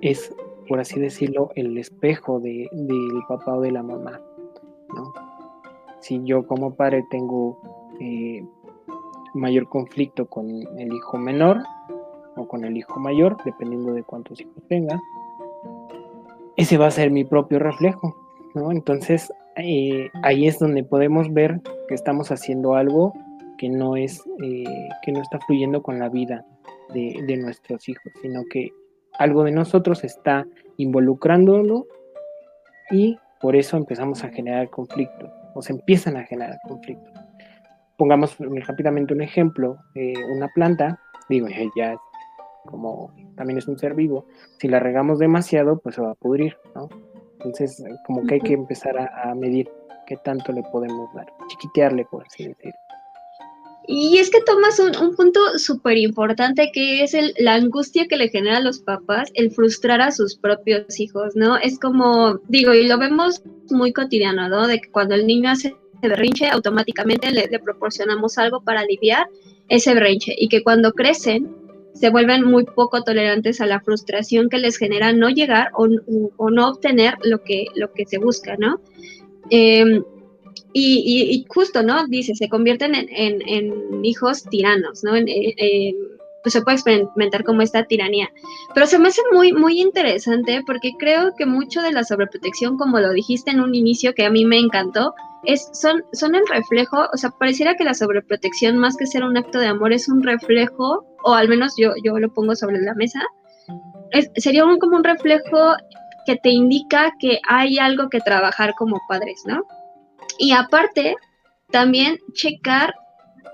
es, 0.00 0.34
por 0.68 0.80
así 0.80 0.98
decirlo, 0.98 1.50
el 1.54 1.76
espejo 1.78 2.40
del 2.40 2.68
papá 3.28 3.54
o 3.56 3.60
de 3.60 3.70
la 3.70 3.82
mamá. 3.82 4.20
Si 6.00 6.20
yo 6.24 6.46
como 6.46 6.74
padre 6.74 7.04
tengo 7.10 7.60
eh, 8.00 8.44
mayor 9.34 9.68
conflicto 9.68 10.26
con 10.26 10.48
el 10.50 10.92
hijo 10.92 11.18
menor 11.18 11.62
o 12.36 12.48
con 12.48 12.64
el 12.64 12.76
hijo 12.76 12.98
mayor, 12.98 13.36
dependiendo 13.44 13.92
de 13.92 14.02
cuántos 14.02 14.40
hijos 14.40 14.62
tenga, 14.68 15.00
ese 16.56 16.76
va 16.76 16.86
a 16.86 16.90
ser 16.90 17.10
mi 17.10 17.24
propio 17.24 17.58
reflejo, 17.58 18.16
¿no? 18.54 18.72
Entonces, 18.72 19.32
eh, 19.56 20.08
ahí 20.22 20.46
es 20.46 20.58
donde 20.58 20.84
podemos 20.84 21.32
ver 21.32 21.60
que 21.88 21.94
estamos 21.94 22.30
haciendo 22.30 22.74
algo 22.74 23.12
que 23.58 23.68
no 23.68 23.96
es, 23.96 24.22
eh, 24.42 24.64
que 25.02 25.12
no 25.12 25.20
está 25.20 25.38
fluyendo 25.40 25.82
con 25.82 25.98
la 25.98 26.08
vida 26.08 26.44
de, 26.94 27.36
nuestros 27.36 27.88
hijos, 27.88 28.12
sino 28.20 28.42
que 28.50 28.70
algo 29.18 29.44
de 29.44 29.52
nosotros 29.52 30.04
está 30.04 30.46
involucrándolo 30.76 31.86
y 32.90 33.16
por 33.40 33.56
eso 33.56 33.76
empezamos 33.76 34.24
a 34.24 34.28
generar 34.28 34.68
conflicto, 34.68 35.30
o 35.54 35.62
se 35.62 35.72
empiezan 35.72 36.16
a 36.16 36.24
generar 36.24 36.58
conflictos 36.68 37.22
pongamos 38.02 38.36
rápidamente 38.66 39.14
un 39.14 39.22
ejemplo, 39.22 39.78
eh, 39.94 40.14
una 40.28 40.48
planta, 40.48 40.98
digo, 41.28 41.46
ya 41.76 41.96
como 42.64 43.14
también 43.36 43.58
es 43.58 43.68
un 43.68 43.78
ser 43.78 43.94
vivo, 43.94 44.26
si 44.58 44.66
la 44.66 44.80
regamos 44.80 45.20
demasiado, 45.20 45.78
pues 45.78 45.94
se 45.94 46.02
va 46.02 46.10
a 46.10 46.14
pudrir, 46.16 46.56
¿no? 46.74 46.88
Entonces, 47.44 47.82
como 48.06 48.24
que 48.26 48.34
hay 48.34 48.40
que 48.40 48.54
empezar 48.54 48.96
a, 48.98 49.34
medir 49.34 49.68
qué 50.06 50.16
tanto 50.24 50.52
le 50.52 50.62
podemos 50.64 51.12
dar, 51.14 51.26
chiquitearle, 51.48 52.04
por 52.10 52.24
así 52.26 52.46
decirlo. 52.46 52.78
Y 53.88 54.18
es 54.18 54.30
que 54.30 54.40
tomas 54.42 54.78
un, 54.78 55.16
punto 55.16 55.40
súper 55.58 55.98
importante 55.98 56.70
que 56.72 57.02
es 57.02 57.14
el, 57.14 57.34
la 57.38 57.54
angustia 57.54 58.06
que 58.06 58.16
le 58.16 58.28
genera 58.28 58.58
a 58.58 58.60
los 58.60 58.78
papás 58.80 59.30
el 59.34 59.50
frustrar 59.50 60.00
a 60.00 60.12
sus 60.12 60.36
propios 60.36 61.00
hijos, 61.00 61.34
¿no? 61.34 61.56
Es 61.56 61.80
como, 61.80 62.38
digo, 62.48 62.72
y 62.74 62.86
lo 62.86 62.96
vemos 62.96 63.42
muy 63.70 63.92
cotidiano, 63.92 64.48
¿no? 64.48 64.68
De 64.68 64.80
que 64.80 64.90
cuando 64.90 65.16
el 65.16 65.26
niño 65.26 65.50
hace 65.50 65.74
berrinche, 66.08 66.48
automáticamente 66.48 67.30
le, 67.30 67.48
proporcionamos 67.58 68.38
algo 68.38 68.62
para 68.62 68.80
aliviar 68.80 69.26
ese 69.68 69.94
berrinche 69.94 70.34
y 70.36 70.48
que 70.48 70.62
cuando 70.62 70.92
crecen 70.92 71.48
se 71.94 72.10
vuelven 72.10 72.44
muy 72.44 72.64
poco 72.64 73.02
tolerantes 73.02 73.60
a 73.60 73.66
la 73.66 73.80
frustración 73.80 74.48
que 74.48 74.58
les 74.58 74.76
genera 74.76 75.12
no 75.12 75.28
llegar 75.28 75.70
o, 75.74 75.86
no 76.50 76.68
obtener 76.68 77.14
lo 77.22 77.42
que, 77.42 77.66
lo 77.74 77.92
que 77.92 78.06
se 78.06 78.18
busca, 78.18 78.56
¿no? 78.56 78.80
Em, 79.50 80.02
y, 80.74 81.44
justo, 81.48 81.82
¿no? 81.82 82.06
Dice, 82.06 82.34
se 82.34 82.48
convierten 82.48 82.94
en, 82.94 84.04
hijos 84.04 84.44
tiranos, 84.44 85.04
¿no? 85.04 85.12
Pues 86.42 86.52
se 86.52 86.62
puede 86.62 86.76
experimentar 86.76 87.44
como 87.44 87.62
esta 87.62 87.84
tiranía. 87.84 88.28
Pero 88.74 88.86
se 88.86 88.98
me 88.98 89.08
hace 89.08 89.22
muy, 89.32 89.52
muy 89.52 89.80
interesante 89.80 90.62
porque 90.66 90.92
creo 90.98 91.34
que 91.36 91.46
mucho 91.46 91.82
de 91.82 91.92
la 91.92 92.04
sobreprotección, 92.04 92.76
como 92.76 92.98
lo 93.00 93.12
dijiste 93.12 93.50
en 93.50 93.60
un 93.60 93.74
inicio, 93.74 94.14
que 94.14 94.24
a 94.24 94.30
mí 94.30 94.44
me 94.44 94.58
encantó, 94.58 95.14
es, 95.44 95.68
son, 95.72 96.04
son 96.12 96.34
el 96.34 96.46
reflejo, 96.46 97.06
o 97.12 97.16
sea, 97.16 97.30
pareciera 97.30 97.74
que 97.74 97.84
la 97.84 97.94
sobreprotección, 97.94 98.78
más 98.78 98.96
que 98.96 99.06
ser 99.06 99.24
un 99.24 99.36
acto 99.36 99.58
de 99.58 99.66
amor, 99.66 99.92
es 99.92 100.08
un 100.08 100.22
reflejo, 100.22 101.04
o 101.24 101.34
al 101.34 101.48
menos 101.48 101.74
yo, 101.76 101.92
yo 102.04 102.18
lo 102.18 102.32
pongo 102.32 102.54
sobre 102.54 102.80
la 102.80 102.94
mesa, 102.94 103.20
sería 104.36 104.64
un, 104.64 104.78
como 104.78 104.96
un 104.96 105.04
reflejo 105.04 105.74
que 106.26 106.36
te 106.36 106.50
indica 106.50 107.12
que 107.18 107.40
hay 107.48 107.78
algo 107.78 108.08
que 108.08 108.20
trabajar 108.20 108.74
como 108.76 109.00
padres, 109.08 109.42
¿no? 109.46 109.64
Y 110.38 110.52
aparte, 110.52 111.16
también 111.70 112.18
checar 112.32 112.94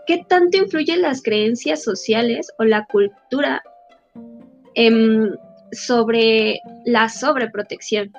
qué 0.06 0.24
tanto 0.28 0.58
influyen 0.58 1.02
las 1.02 1.22
creencias 1.22 1.82
sociales 1.82 2.50
o 2.58 2.64
la 2.64 2.86
cultura 2.86 3.62
em, 4.74 5.30
sobre 5.72 6.60
la 6.84 7.08
sobreprotección. 7.08 8.12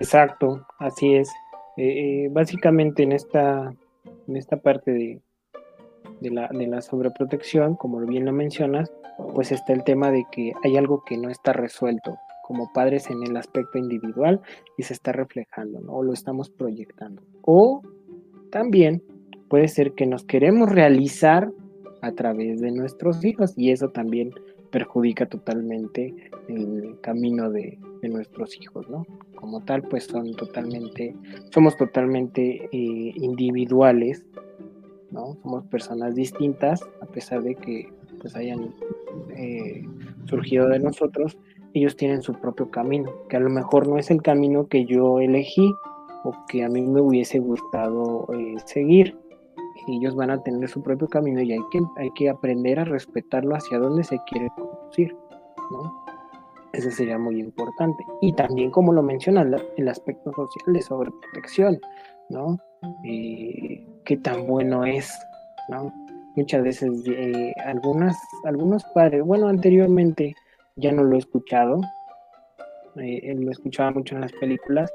Exacto, 0.00 0.66
así 0.78 1.14
es. 1.14 1.30
Eh, 1.76 2.24
eh, 2.24 2.28
básicamente 2.30 3.04
en 3.04 3.12
esta, 3.12 3.72
en 4.26 4.36
esta 4.36 4.56
parte 4.56 4.90
de, 4.90 5.20
de, 6.20 6.30
la, 6.30 6.48
de 6.48 6.66
la 6.66 6.82
sobreprotección, 6.82 7.76
como 7.76 8.00
bien 8.00 8.24
lo 8.24 8.32
mencionas, 8.32 8.92
pues 9.34 9.52
está 9.52 9.72
el 9.72 9.84
tema 9.84 10.10
de 10.10 10.24
que 10.30 10.52
hay 10.64 10.76
algo 10.76 11.04
que 11.04 11.16
no 11.16 11.30
está 11.30 11.52
resuelto 11.52 12.16
como 12.42 12.72
padres 12.72 13.08
en 13.08 13.22
el 13.22 13.36
aspecto 13.36 13.78
individual 13.78 14.40
y 14.76 14.82
se 14.82 14.92
está 14.92 15.12
reflejando, 15.12 15.80
¿no? 15.80 15.92
O 15.92 16.02
lo 16.02 16.12
estamos 16.12 16.50
proyectando. 16.50 17.22
O 17.42 17.82
también 18.52 19.02
puede 19.48 19.66
ser 19.66 19.92
que 19.92 20.06
nos 20.06 20.24
queremos 20.24 20.70
realizar 20.70 21.50
a 22.02 22.12
través 22.12 22.60
de 22.60 22.70
nuestros 22.70 23.24
hijos 23.24 23.54
y 23.56 23.70
eso 23.70 23.88
también 23.88 24.32
perjudica 24.70 25.26
totalmente 25.26 26.14
el 26.48 26.96
camino 27.00 27.50
de, 27.50 27.78
nuestros 28.02 28.60
hijos, 28.60 28.90
¿no? 28.90 29.06
Como 29.36 29.60
tal, 29.64 29.82
pues 29.82 30.04
son 30.06 30.34
totalmente, 30.34 31.14
somos 31.54 31.76
totalmente 31.76 32.68
eh, 32.72 33.12
individuales, 33.14 34.26
¿no? 35.12 35.36
Somos 35.40 35.64
personas 35.66 36.16
distintas, 36.16 36.82
a 37.00 37.06
pesar 37.06 37.44
de 37.44 37.54
que 37.54 37.88
pues 38.20 38.34
hayan 38.34 38.74
eh, 39.36 39.86
surgido 40.24 40.68
de 40.68 40.80
nosotros, 40.80 41.38
ellos 41.74 41.94
tienen 41.96 42.22
su 42.22 42.34
propio 42.34 42.72
camino, 42.72 43.12
que 43.28 43.36
a 43.36 43.40
lo 43.40 43.50
mejor 43.50 43.86
no 43.86 43.98
es 43.98 44.10
el 44.10 44.20
camino 44.20 44.66
que 44.66 44.84
yo 44.84 45.20
elegí 45.20 45.72
o 46.24 46.32
que 46.48 46.64
a 46.64 46.68
mí 46.68 46.82
me 46.82 47.00
hubiese 47.00 47.38
gustado 47.38 48.26
eh, 48.32 48.56
seguir. 48.64 49.18
Ellos 49.88 50.14
van 50.14 50.30
a 50.30 50.42
tener 50.42 50.68
su 50.68 50.82
propio 50.82 51.08
camino 51.08 51.40
y 51.40 51.52
hay 51.52 51.60
que, 51.70 51.80
hay 51.96 52.10
que 52.12 52.28
aprender 52.28 52.78
a 52.78 52.84
respetarlo 52.84 53.56
hacia 53.56 53.78
dónde 53.78 54.04
se 54.04 54.18
quiere 54.26 54.48
conducir, 54.50 55.16
¿no? 55.70 56.04
Ese 56.72 56.90
sería 56.90 57.18
muy 57.18 57.40
importante. 57.40 58.04
Y 58.20 58.32
también, 58.32 58.70
como 58.70 58.92
lo 58.92 59.02
menciona, 59.02 59.44
el 59.76 59.88
aspecto 59.88 60.32
social 60.32 60.72
de 60.72 60.82
sobreprotección, 60.82 61.80
¿no? 62.30 62.58
Eh, 63.04 63.84
qué 64.04 64.16
tan 64.16 64.46
bueno 64.46 64.84
es, 64.84 65.12
¿no? 65.68 65.92
muchas 66.34 66.62
veces 66.62 66.90
eh, 67.06 67.52
algunas, 67.64 68.16
algunos 68.44 68.84
padres, 68.94 69.22
bueno, 69.22 69.48
anteriormente 69.48 70.34
ya 70.76 70.92
no 70.92 71.02
lo 71.04 71.16
he 71.16 71.18
escuchado, 71.18 71.80
eh, 72.96 73.34
lo 73.36 73.50
escuchaba 73.50 73.90
mucho 73.90 74.14
en 74.14 74.22
las 74.22 74.32
películas, 74.32 74.92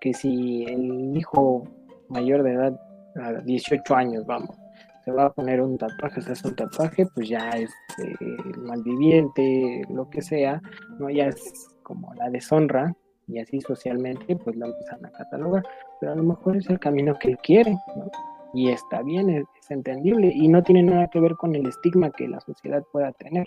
que 0.00 0.14
si 0.14 0.64
el 0.64 1.16
hijo 1.16 1.64
mayor 2.08 2.42
de 2.42 2.52
edad, 2.52 2.80
a 3.16 3.32
18 3.32 3.94
años, 3.94 4.26
vamos, 4.26 4.56
se 5.04 5.10
va 5.10 5.26
a 5.26 5.32
poner 5.32 5.60
un 5.60 5.76
tatuaje, 5.76 6.20
se 6.20 6.32
hace 6.32 6.48
un 6.48 6.56
tatuaje, 6.56 7.06
pues 7.14 7.28
ya 7.28 7.50
es 7.50 7.70
eh, 7.98 8.14
malviviente, 8.58 9.82
lo 9.90 10.08
que 10.08 10.22
sea, 10.22 10.60
¿no? 10.98 11.10
Ya 11.10 11.26
es 11.26 11.76
como 11.82 12.14
la 12.14 12.30
deshonra, 12.30 12.94
y 13.26 13.38
así 13.38 13.60
socialmente, 13.60 14.36
pues 14.36 14.56
lo 14.56 14.66
empiezan 14.66 15.04
a 15.04 15.10
catalogar, 15.10 15.62
pero 16.00 16.12
a 16.12 16.14
lo 16.14 16.22
mejor 16.22 16.56
es 16.56 16.68
el 16.70 16.78
camino 16.78 17.18
que 17.18 17.28
él 17.28 17.38
quiere, 17.38 17.72
¿no? 17.96 18.10
y 18.54 18.70
está 18.70 19.02
bien, 19.02 19.30
es, 19.30 19.44
entendible 19.70 20.32
y 20.34 20.48
no 20.48 20.62
tiene 20.62 20.82
nada 20.82 21.08
que 21.08 21.20
ver 21.20 21.36
con 21.36 21.54
el 21.54 21.66
estigma 21.66 22.10
que 22.10 22.26
la 22.26 22.40
sociedad 22.40 22.82
pueda 22.90 23.12
tener. 23.12 23.46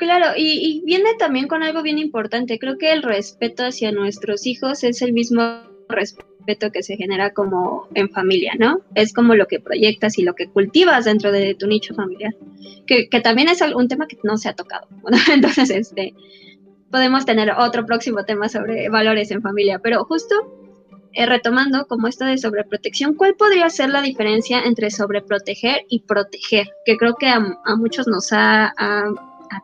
Claro, 0.00 0.28
y, 0.34 0.82
viene 0.86 1.10
también 1.18 1.46
con 1.46 1.62
algo 1.62 1.82
bien 1.82 1.98
importante. 1.98 2.58
Creo 2.58 2.78
que 2.78 2.90
el 2.90 3.02
respeto 3.02 3.64
hacia 3.66 3.92
nuestros 3.92 4.46
hijos 4.46 4.82
es 4.82 5.02
el 5.02 5.12
mismo 5.12 5.42
respeto 5.90 6.72
que 6.72 6.82
se 6.82 6.96
genera 6.96 7.34
como 7.34 7.86
en 7.94 8.08
familia, 8.08 8.54
¿no? 8.58 8.80
Es 8.94 9.12
como 9.12 9.34
lo 9.34 9.46
que 9.46 9.60
proyectas 9.60 10.18
y 10.18 10.22
lo 10.22 10.34
que 10.34 10.48
cultivas 10.48 11.04
dentro 11.04 11.30
de 11.30 11.54
tu 11.54 11.66
nicho 11.66 11.94
familiar, 11.94 12.34
que, 12.86 13.08
también 13.22 13.48
es 13.48 13.60
un 13.60 13.88
tema 13.88 14.08
que 14.08 14.16
no 14.22 14.38
se 14.38 14.48
ha 14.48 14.54
tocado. 14.54 14.88
Entonces, 15.34 15.68
este, 15.68 16.14
podemos 16.90 17.26
tener 17.26 17.50
otro 17.50 17.84
próximo 17.84 18.24
tema 18.24 18.48
sobre 18.48 18.88
valores 18.88 19.30
en 19.30 19.42
familia, 19.42 19.80
pero 19.80 20.02
justo 20.04 20.34
eh, 21.12 21.26
retomando 21.26 21.86
como 21.88 22.08
esto 22.08 22.24
de 22.24 22.38
sobreprotección, 22.38 23.16
¿cuál 23.16 23.34
podría 23.34 23.68
ser 23.68 23.90
la 23.90 24.00
diferencia 24.00 24.62
entre 24.62 24.90
sobreproteger 24.90 25.84
y 25.90 26.04
proteger? 26.04 26.68
Que 26.86 26.96
creo 26.96 27.16
que 27.16 27.28
a, 27.28 27.40
muchos 27.76 28.06
nos 28.06 28.32
ha, 28.32 28.72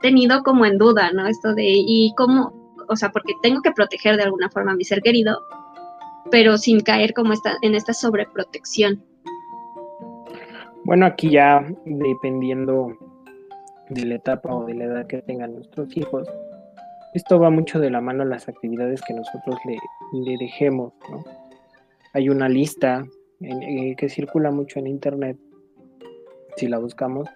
tenido 0.00 0.42
como 0.42 0.66
en 0.66 0.78
duda, 0.78 1.12
¿no? 1.12 1.26
Esto 1.26 1.54
de, 1.54 1.64
¿y 1.66 2.12
cómo? 2.16 2.52
O 2.88 2.96
sea, 2.96 3.10
porque 3.10 3.34
tengo 3.42 3.62
que 3.62 3.72
proteger 3.72 4.16
de 4.16 4.24
alguna 4.24 4.50
forma 4.50 4.72
a 4.72 4.76
mi 4.76 4.84
ser 4.84 5.02
querido, 5.02 5.40
pero 6.30 6.58
sin 6.58 6.80
caer 6.80 7.14
como 7.14 7.32
esta, 7.32 7.56
en 7.62 7.74
esta 7.74 7.92
sobreprotección. 7.92 9.02
Bueno, 10.84 11.06
aquí 11.06 11.30
ya 11.30 11.66
dependiendo 11.84 12.96
de 13.88 14.04
la 14.04 14.14
etapa 14.16 14.54
o 14.54 14.64
de 14.64 14.74
la 14.74 14.84
edad 14.84 15.06
que 15.06 15.22
tengan 15.22 15.54
nuestros 15.54 15.96
hijos, 15.96 16.28
esto 17.14 17.40
va 17.40 17.50
mucho 17.50 17.80
de 17.80 17.90
la 17.90 18.00
mano 18.00 18.22
a 18.22 18.26
las 18.26 18.48
actividades 18.48 19.02
que 19.02 19.14
nosotros 19.14 19.56
le, 19.64 19.78
le 20.12 20.36
dejemos. 20.38 20.92
¿no? 21.10 21.24
Hay 22.12 22.28
una 22.28 22.48
lista 22.48 23.06
eh, 23.40 23.94
que 23.96 24.08
circula 24.08 24.50
mucho 24.50 24.78
en 24.78 24.86
internet, 24.86 25.36
si 26.56 26.68
la 26.68 26.78
buscamos, 26.78 27.28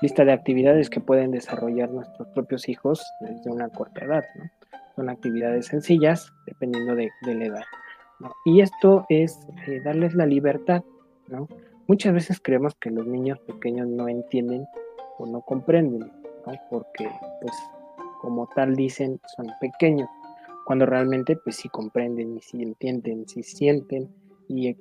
lista 0.00 0.24
de 0.24 0.32
actividades 0.32 0.90
que 0.90 1.00
pueden 1.00 1.30
desarrollar 1.30 1.90
nuestros 1.90 2.28
propios 2.28 2.68
hijos 2.68 3.02
desde 3.20 3.50
una 3.50 3.68
corta 3.68 4.04
edad. 4.04 4.24
Son 4.94 5.08
actividades 5.08 5.66
sencillas 5.66 6.32
dependiendo 6.46 6.94
de, 6.94 7.10
la 7.22 7.44
edad. 7.44 7.64
Y 8.44 8.60
esto 8.60 9.06
es 9.08 9.38
eh, 9.66 9.80
darles 9.84 10.14
la 10.14 10.26
libertad. 10.26 10.82
Muchas 11.86 12.14
veces 12.14 12.40
creemos 12.40 12.74
que 12.74 12.90
los 12.90 13.06
niños 13.06 13.38
pequeños 13.40 13.86
no 13.88 14.08
entienden 14.08 14.66
o 15.18 15.26
no 15.26 15.40
comprenden, 15.42 16.10
porque 16.70 17.08
pues 17.40 17.52
como 18.20 18.48
tal 18.54 18.74
dicen 18.74 19.20
son 19.36 19.46
pequeños, 19.60 20.08
cuando 20.64 20.86
realmente 20.86 21.36
pues 21.36 21.56
sí 21.56 21.68
comprenden 21.68 22.36
y 22.36 22.40
sí 22.40 22.62
entienden, 22.62 23.28
sí 23.28 23.42
sienten 23.42 24.08
y 24.48 24.76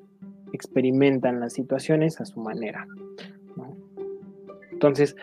experimentan 0.54 1.40
las 1.40 1.54
situaciones 1.54 2.20
a 2.22 2.26
su 2.26 2.40
manera. 2.40 2.88
Entonces, 4.78 5.16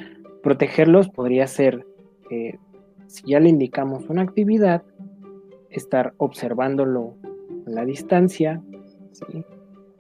protegerlos 0.43 1.09
podría 1.11 1.47
ser, 1.47 1.87
eh, 2.29 2.59
si 3.07 3.23
ya 3.29 3.39
le 3.39 3.49
indicamos 3.49 4.09
una 4.09 4.23
actividad, 4.23 4.83
estar 5.71 6.13
observándolo 6.17 7.15
a 7.65 7.71
la 7.71 7.85
distancia, 7.85 8.61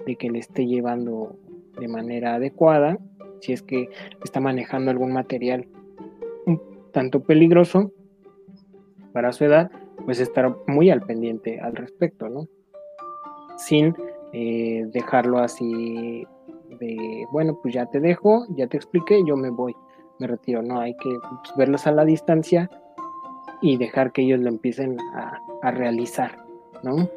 de 0.04 0.16
que 0.16 0.28
le 0.28 0.40
esté 0.40 0.66
llevando 0.66 1.36
de 1.78 1.86
manera 1.86 2.34
adecuada, 2.34 2.98
si 3.40 3.52
es 3.52 3.62
que 3.62 3.88
está 4.24 4.40
manejando 4.40 4.90
algún 4.90 5.12
material 5.12 5.68
un 6.46 6.60
tanto 6.90 7.22
peligroso, 7.22 7.92
para 9.12 9.30
su 9.30 9.44
edad, 9.44 9.70
pues 10.04 10.18
estar 10.18 10.52
muy 10.66 10.90
al 10.90 11.02
pendiente 11.02 11.60
al 11.60 11.76
respecto, 11.76 12.28
¿no? 12.28 12.48
Sin 13.56 13.94
eh, 14.32 14.84
dejarlo 14.88 15.38
así 15.38 16.26
de, 16.74 17.26
bueno, 17.32 17.58
pues 17.62 17.74
ya 17.74 17.86
te 17.86 18.00
dejo, 18.00 18.46
ya 18.50 18.66
te 18.66 18.76
expliqué, 18.76 19.22
yo 19.24 19.36
me 19.36 19.50
voy, 19.50 19.74
me 20.18 20.26
retiro, 20.26 20.62
no, 20.62 20.80
hay 20.80 20.94
que 20.94 21.18
pues, 21.20 21.56
verlos 21.56 21.86
a 21.86 21.92
la 21.92 22.04
distancia 22.04 22.70
y 23.60 23.76
dejar 23.76 24.12
que 24.12 24.22
ellos 24.22 24.40
lo 24.40 24.48
empiecen 24.48 24.98
a, 25.14 25.70
realizar, 25.70 26.36
¿no? 26.82 27.08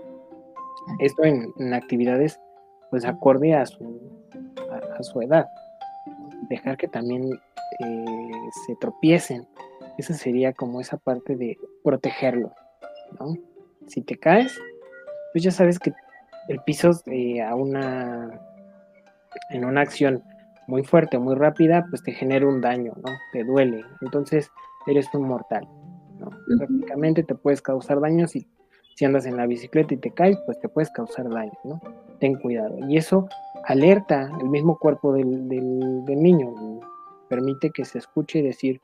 Esto 0.99 1.23
en, 1.25 1.73
actividades, 1.73 2.39
pues 2.89 3.03
acorde 3.03 3.53
a 3.53 3.65
su, 3.65 3.99
a, 4.97 5.03
su 5.03 5.21
edad, 5.21 5.47
dejar 6.49 6.77
que 6.77 6.87
también 6.87 7.33
eh, 7.79 8.05
se 8.65 8.75
tropiecen, 8.77 9.45
esa 9.97 10.13
sería 10.13 10.53
como 10.53 10.79
esa 10.79 10.95
parte 10.95 11.35
de 11.35 11.57
protegerlo, 11.83 12.53
¿no? 13.19 13.35
Si 13.87 14.01
te 14.01 14.17
caes, 14.17 14.57
pues 15.33 15.43
ya 15.43 15.51
sabes 15.51 15.79
que 15.79 15.93
el 16.47 16.61
piso 16.61 16.91
eh, 17.07 17.41
a 17.41 17.55
una 17.55 18.39
en 19.49 19.65
una 19.65 19.81
acción 19.81 20.23
muy 20.67 20.83
fuerte, 20.83 21.17
muy 21.17 21.35
rápida, 21.35 21.85
pues 21.89 22.03
te 22.03 22.11
genera 22.11 22.47
un 22.47 22.61
daño, 22.61 22.93
¿no? 22.97 23.11
Te 23.31 23.43
duele. 23.43 23.83
Entonces, 24.01 24.51
eres 24.85 25.07
un 25.13 25.27
mortal, 25.27 25.67
¿no? 26.19 26.29
Prácticamente 26.57 27.23
te 27.23 27.35
puedes 27.35 27.61
causar 27.61 27.99
daño 28.01 28.27
si, 28.27 28.47
si 28.95 29.05
andas 29.05 29.25
en 29.25 29.37
la 29.37 29.45
bicicleta 29.45 29.93
y 29.93 29.97
te 29.97 30.11
caes, 30.11 30.37
pues 30.45 30.59
te 30.59 30.69
puedes 30.69 30.89
causar 30.89 31.29
daño, 31.29 31.53
¿no? 31.63 31.79
Ten 32.19 32.35
cuidado. 32.35 32.77
Y 32.87 32.97
eso 32.97 33.27
alerta 33.67 34.31
el 34.39 34.49
mismo 34.49 34.79
cuerpo 34.79 35.13
del, 35.13 35.47
niño, 35.47 36.81
permite 37.29 37.69
que 37.69 37.85
se 37.85 37.99
escuche 37.99 38.39
y 38.39 38.41
decir, 38.41 38.81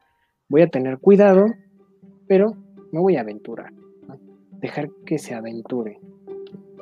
voy 0.50 0.62
a 0.62 0.68
tener 0.68 1.00
cuidado, 1.00 1.48
pero 2.28 2.54
me 2.92 3.00
voy 3.00 3.16
a 3.16 3.22
aventurar, 3.22 3.72
dejar 4.60 4.90
que 5.06 5.18
se 5.18 5.34
aventure. 5.34 6.00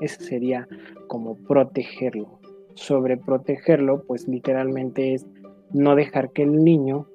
Eso 0.02 0.20
sería 0.22 0.68
como 1.08 1.36
protegerlo. 1.36 2.41
Sobreprotegerlo, 2.76 4.04
pues 4.04 4.28
literalmente 4.28 5.14
es 5.14 5.26
no 5.74 5.96
dejar 5.96 6.32
que 6.32 6.44
el 6.44 6.64
niño, 6.64 7.08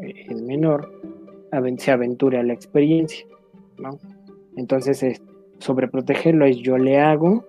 eh, 0.00 0.26
el 0.28 0.42
menor, 0.42 0.90
se 1.78 1.92
aventure 1.92 2.38
a 2.38 2.42
la 2.42 2.52
experiencia. 2.52 3.26
¿no? 3.78 3.98
Entonces, 4.56 5.02
es, 5.02 5.22
sobreprotegerlo 5.58 6.46
es 6.46 6.58
yo 6.58 6.78
le 6.78 7.00
hago 7.00 7.44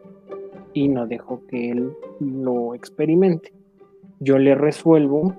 y 0.74 0.88
no 0.88 1.08
dejo 1.08 1.41
que 1.48 1.72
él 1.72 1.91
lo 2.20 2.76
experimente. 2.76 3.54
Yo 4.20 4.38
le 4.38 4.56
resuelvo 4.56 5.36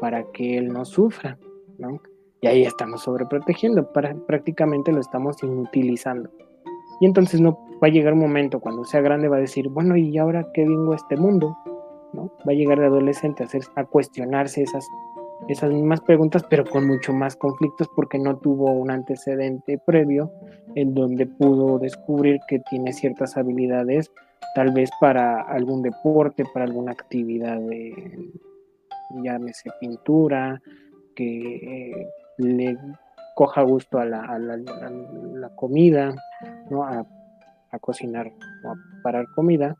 para 0.00 0.24
que 0.32 0.58
él 0.58 0.68
no 0.68 0.84
sufra, 0.84 1.38
¿no? 1.78 2.00
Y 2.40 2.46
ahí 2.46 2.62
estamos 2.62 3.02
sobreprotegiendo, 3.02 3.90
prácticamente 3.92 4.92
lo 4.92 5.00
estamos 5.00 5.42
inutilizando. 5.42 6.30
Y 7.00 7.06
entonces 7.06 7.40
no 7.40 7.67
va 7.82 7.88
a 7.88 7.90
llegar 7.90 8.12
un 8.12 8.20
momento 8.20 8.60
cuando 8.60 8.84
sea 8.84 9.00
grande 9.00 9.28
va 9.28 9.36
a 9.36 9.40
decir, 9.40 9.68
bueno, 9.68 9.96
¿y 9.96 10.16
ahora 10.18 10.46
qué 10.52 10.62
vengo 10.62 10.92
a 10.92 10.96
este 10.96 11.16
mundo? 11.16 11.56
¿No? 12.12 12.32
Va 12.46 12.52
a 12.52 12.54
llegar 12.54 12.78
de 12.80 12.86
adolescente 12.86 13.42
a, 13.42 13.46
hacer, 13.46 13.62
a 13.76 13.84
cuestionarse 13.84 14.62
esas, 14.62 14.88
esas 15.48 15.70
mismas 15.70 16.00
preguntas, 16.00 16.44
pero 16.48 16.64
con 16.64 16.86
mucho 16.86 17.12
más 17.12 17.36
conflictos 17.36 17.88
porque 17.94 18.18
no 18.18 18.38
tuvo 18.38 18.72
un 18.72 18.90
antecedente 18.90 19.78
previo 19.78 20.32
en 20.74 20.94
donde 20.94 21.26
pudo 21.26 21.78
descubrir 21.78 22.40
que 22.48 22.60
tiene 22.60 22.92
ciertas 22.92 23.36
habilidades 23.36 24.10
tal 24.54 24.72
vez 24.72 24.90
para 25.00 25.42
algún 25.42 25.82
deporte, 25.82 26.44
para 26.52 26.64
alguna 26.64 26.92
actividad 26.92 27.58
de, 27.58 28.30
llámese 29.22 29.70
pintura, 29.80 30.60
que 31.14 31.56
eh, 31.56 32.08
le 32.38 32.76
coja 33.34 33.62
gusto 33.62 33.98
a 33.98 34.04
la, 34.04 34.38
la, 34.38 35.48
comida, 35.50 36.14
¿no? 36.70 36.84
A, 36.84 37.06
cocinar 37.78 38.32
o 38.64 38.70
a 38.70 38.74
preparar 38.92 39.26
comida. 39.34 39.76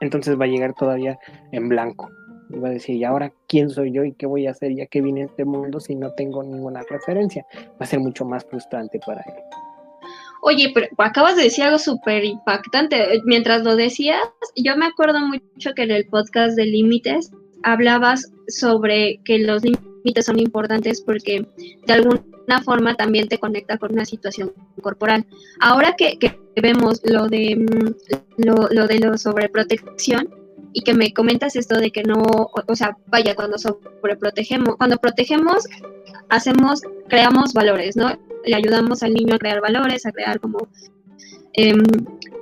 Entonces 0.00 0.38
va 0.38 0.44
a 0.44 0.48
llegar 0.48 0.74
todavía 0.74 1.18
en 1.52 1.68
blanco. 1.68 2.10
Y 2.50 2.58
va 2.58 2.68
a 2.68 2.72
decir, 2.72 2.96
¿y 2.96 3.04
ahora 3.04 3.32
quién 3.48 3.70
soy 3.70 3.90
yo 3.90 4.04
y 4.04 4.12
qué 4.12 4.26
voy 4.26 4.46
a 4.46 4.50
hacer 4.50 4.74
ya 4.74 4.86
que 4.86 5.00
vine 5.00 5.22
a 5.22 5.26
este 5.26 5.44
mundo 5.44 5.80
si 5.80 5.94
no 5.94 6.12
tengo 6.12 6.42
ninguna 6.42 6.82
referencia? 6.88 7.46
Va 7.56 7.80
a 7.80 7.86
ser 7.86 8.00
mucho 8.00 8.24
más 8.24 8.44
frustrante 8.44 9.00
para 9.04 9.22
él. 9.22 9.34
Oye, 10.42 10.70
pero 10.74 10.88
acabas 10.98 11.36
de 11.36 11.44
decir 11.44 11.64
algo 11.64 11.78
súper 11.78 12.22
impactante. 12.22 13.22
Mientras 13.24 13.62
lo 13.62 13.76
decías, 13.76 14.20
yo 14.56 14.76
me 14.76 14.86
acuerdo 14.86 15.18
mucho 15.20 15.72
que 15.74 15.84
en 15.84 15.90
el 15.90 16.06
podcast 16.06 16.54
de 16.54 16.66
Límites 16.66 17.32
hablabas 17.62 18.30
sobre 18.48 19.20
que 19.24 19.38
los 19.38 19.62
límites 19.62 20.26
son 20.26 20.38
importantes 20.38 21.00
porque 21.00 21.46
de 21.86 21.92
alguna 21.92 22.62
forma 22.64 22.94
también 22.94 23.28
te 23.28 23.38
conecta 23.38 23.78
con 23.78 23.92
una 23.92 24.04
situación 24.04 24.52
corporal. 24.82 25.26
Ahora 25.60 25.94
que, 25.96 26.18
vemos 26.56 27.00
lo 27.04 27.26
de 27.26 27.56
mm, 27.56 28.44
lo, 28.44 28.68
lo 28.70 28.86
de 28.86 28.98
la 29.00 29.16
sobreprotección 29.18 30.28
y 30.72 30.82
que 30.82 30.94
me 30.94 31.12
comentas 31.12 31.56
esto 31.56 31.78
de 31.78 31.90
que 31.90 32.02
no, 32.02 32.22
o 32.22 32.76
sea, 32.76 32.96
vaya, 33.06 33.34
cuando 33.34 33.58
sobreprotegemos, 33.58 34.76
cuando 34.76 34.96
protegemos, 34.96 35.64
hacemos, 36.28 36.82
creamos 37.08 37.52
valores, 37.52 37.96
¿no? 37.96 38.18
le 38.44 38.56
ayudamos 38.56 39.02
al 39.02 39.14
niño 39.14 39.34
a 39.34 39.38
crear 39.38 39.60
valores, 39.60 40.06
a 40.06 40.12
crear 40.12 40.40
como, 40.40 40.68
em, 41.54 41.82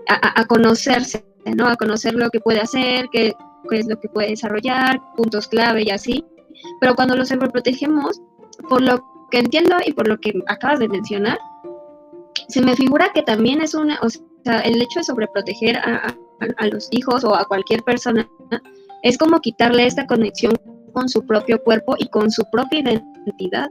a, 0.08 0.44
conocerse, 0.46 1.24
¿no? 1.56 1.68
A 1.68 1.76
conocer 1.76 2.14
lo 2.14 2.30
que 2.30 2.40
puede 2.40 2.60
hacer, 2.60 3.08
qué, 3.68 3.78
es 3.78 3.86
lo 3.86 3.98
que 3.98 4.08
puede 4.08 4.30
desarrollar, 4.30 5.00
puntos 5.16 5.48
clave 5.48 5.82
y 5.82 5.90
así. 5.90 6.24
Pero 6.80 6.94
cuando 6.94 7.16
lo 7.16 7.24
sobreprotegemos, 7.24 8.20
por 8.68 8.82
lo 8.82 9.02
que 9.30 9.38
entiendo 9.38 9.76
y 9.84 9.92
por 9.92 10.08
lo 10.08 10.18
que 10.18 10.32
acabas 10.48 10.78
de 10.78 10.88
mencionar, 10.88 11.38
se 12.48 12.60
me 12.60 12.76
figura 12.76 13.10
que 13.14 13.22
también 13.22 13.60
es 13.60 13.74
una, 13.74 13.98
o 14.02 14.08
sea, 14.10 14.60
el 14.60 14.80
hecho 14.80 15.00
de 15.00 15.04
sobreproteger 15.04 15.76
a, 15.76 16.14
a 16.56 16.66
los 16.66 16.88
hijos 16.90 17.24
o 17.24 17.34
a 17.34 17.44
cualquier 17.44 17.82
persona 17.82 18.28
es 19.02 19.18
como 19.18 19.40
quitarle 19.40 19.86
esta 19.86 20.06
conexión 20.06 20.54
con 20.92 21.08
su 21.08 21.26
propio 21.26 21.62
cuerpo 21.62 21.94
y 21.98 22.08
con 22.08 22.30
su 22.30 22.44
propia 22.50 22.80
identidad. 22.80 23.70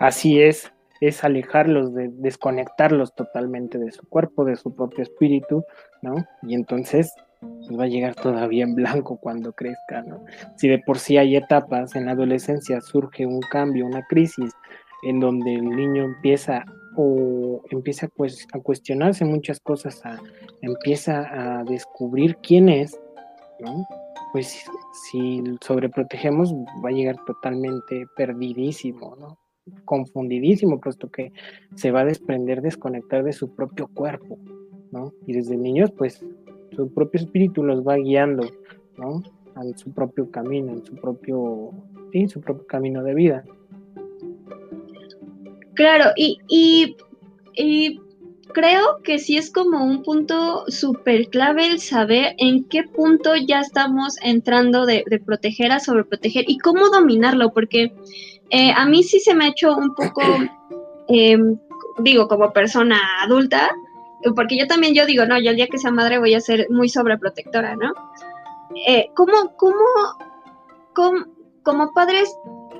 Así 0.00 0.40
es, 0.40 0.70
es 1.06 1.24
alejarlos, 1.24 1.94
de, 1.94 2.10
desconectarlos 2.12 3.14
totalmente 3.14 3.78
de 3.78 3.90
su 3.92 4.06
cuerpo, 4.08 4.44
de 4.44 4.56
su 4.56 4.74
propio 4.74 5.02
espíritu, 5.02 5.64
¿no? 6.02 6.14
Y 6.42 6.54
entonces 6.54 7.12
pues, 7.40 7.78
va 7.78 7.84
a 7.84 7.88
llegar 7.88 8.14
todavía 8.14 8.64
en 8.64 8.74
blanco 8.74 9.18
cuando 9.18 9.52
crezca, 9.52 10.02
¿no? 10.02 10.24
Si 10.56 10.68
de 10.68 10.78
por 10.78 10.98
sí 10.98 11.16
hay 11.16 11.36
etapas, 11.36 11.94
en 11.94 12.06
la 12.06 12.12
adolescencia 12.12 12.80
surge 12.80 13.26
un 13.26 13.40
cambio, 13.50 13.86
una 13.86 14.02
crisis, 14.06 14.52
en 15.02 15.20
donde 15.20 15.54
el 15.54 15.68
niño 15.68 16.04
empieza 16.04 16.64
o 16.96 17.62
empieza 17.70 18.08
pues, 18.16 18.46
a 18.52 18.60
cuestionarse 18.60 19.24
muchas 19.24 19.60
cosas, 19.60 20.00
empieza 20.62 21.58
a 21.58 21.64
descubrir 21.64 22.36
quién 22.36 22.68
es, 22.68 22.98
¿no? 23.60 23.86
Pues 24.32 24.64
si 25.08 25.42
sobreprotegemos 25.60 26.52
va 26.84 26.88
a 26.88 26.92
llegar 26.92 27.16
totalmente 27.26 28.06
perdidísimo, 28.16 29.16
¿no? 29.16 29.38
Confundidísimo, 29.84 30.80
puesto 30.80 31.10
que 31.10 31.32
se 31.74 31.90
va 31.90 32.00
a 32.00 32.04
desprender, 32.04 32.60
desconectar 32.62 33.24
de 33.24 33.32
su 33.32 33.54
propio 33.54 33.88
cuerpo, 33.88 34.38
¿no? 34.90 35.12
Y 35.26 35.32
desde 35.32 35.56
niños, 35.56 35.90
pues, 35.96 36.24
su 36.74 36.92
propio 36.92 37.20
espíritu 37.20 37.62
los 37.62 37.86
va 37.86 37.96
guiando, 37.96 38.48
¿no? 38.98 39.22
En 39.56 39.76
su 39.78 39.92
propio 39.92 40.30
camino, 40.30 40.72
en 40.72 40.84
su 40.84 40.94
propio, 40.96 41.70
sí, 42.12 42.28
su 42.28 42.40
propio 42.40 42.66
camino 42.66 43.02
de 43.02 43.14
vida. 43.14 43.44
Claro, 45.74 46.10
y, 46.16 46.38
y, 46.48 46.96
y 47.54 48.00
creo 48.52 49.00
que 49.02 49.18
sí 49.18 49.36
es 49.36 49.50
como 49.50 49.84
un 49.84 50.02
punto 50.02 50.64
súper 50.68 51.28
clave 51.28 51.66
el 51.66 51.80
saber 51.80 52.34
en 52.38 52.64
qué 52.64 52.84
punto 52.84 53.34
ya 53.36 53.60
estamos 53.60 54.16
entrando 54.22 54.86
de, 54.86 55.04
de 55.08 55.18
proteger 55.18 55.72
a 55.72 55.80
sobreproteger 55.80 56.44
y 56.48 56.58
cómo 56.58 56.88
dominarlo, 56.90 57.52
porque 57.52 57.92
eh, 58.54 58.72
a 58.72 58.86
mí 58.86 59.02
sí 59.02 59.18
se 59.18 59.34
me 59.34 59.46
ha 59.46 59.48
hecho 59.48 59.76
un 59.76 59.92
poco, 59.96 60.22
em, 61.08 61.58
digo, 61.98 62.28
como 62.28 62.52
persona 62.52 63.00
adulta, 63.20 63.68
porque 64.36 64.56
yo 64.56 64.68
también 64.68 64.94
yo 64.94 65.06
digo, 65.06 65.26
no, 65.26 65.40
yo 65.40 65.50
el 65.50 65.56
día 65.56 65.66
que 65.66 65.76
sea 65.76 65.90
madre 65.90 66.20
voy 66.20 66.34
a 66.34 66.40
ser 66.40 66.68
muy 66.70 66.88
sobreprotectora, 66.88 67.74
¿no? 67.74 67.92
Eh, 68.86 69.10
¿cómo, 69.16 69.56
cómo, 69.56 71.26
como 71.64 71.92
padres, 71.94 72.32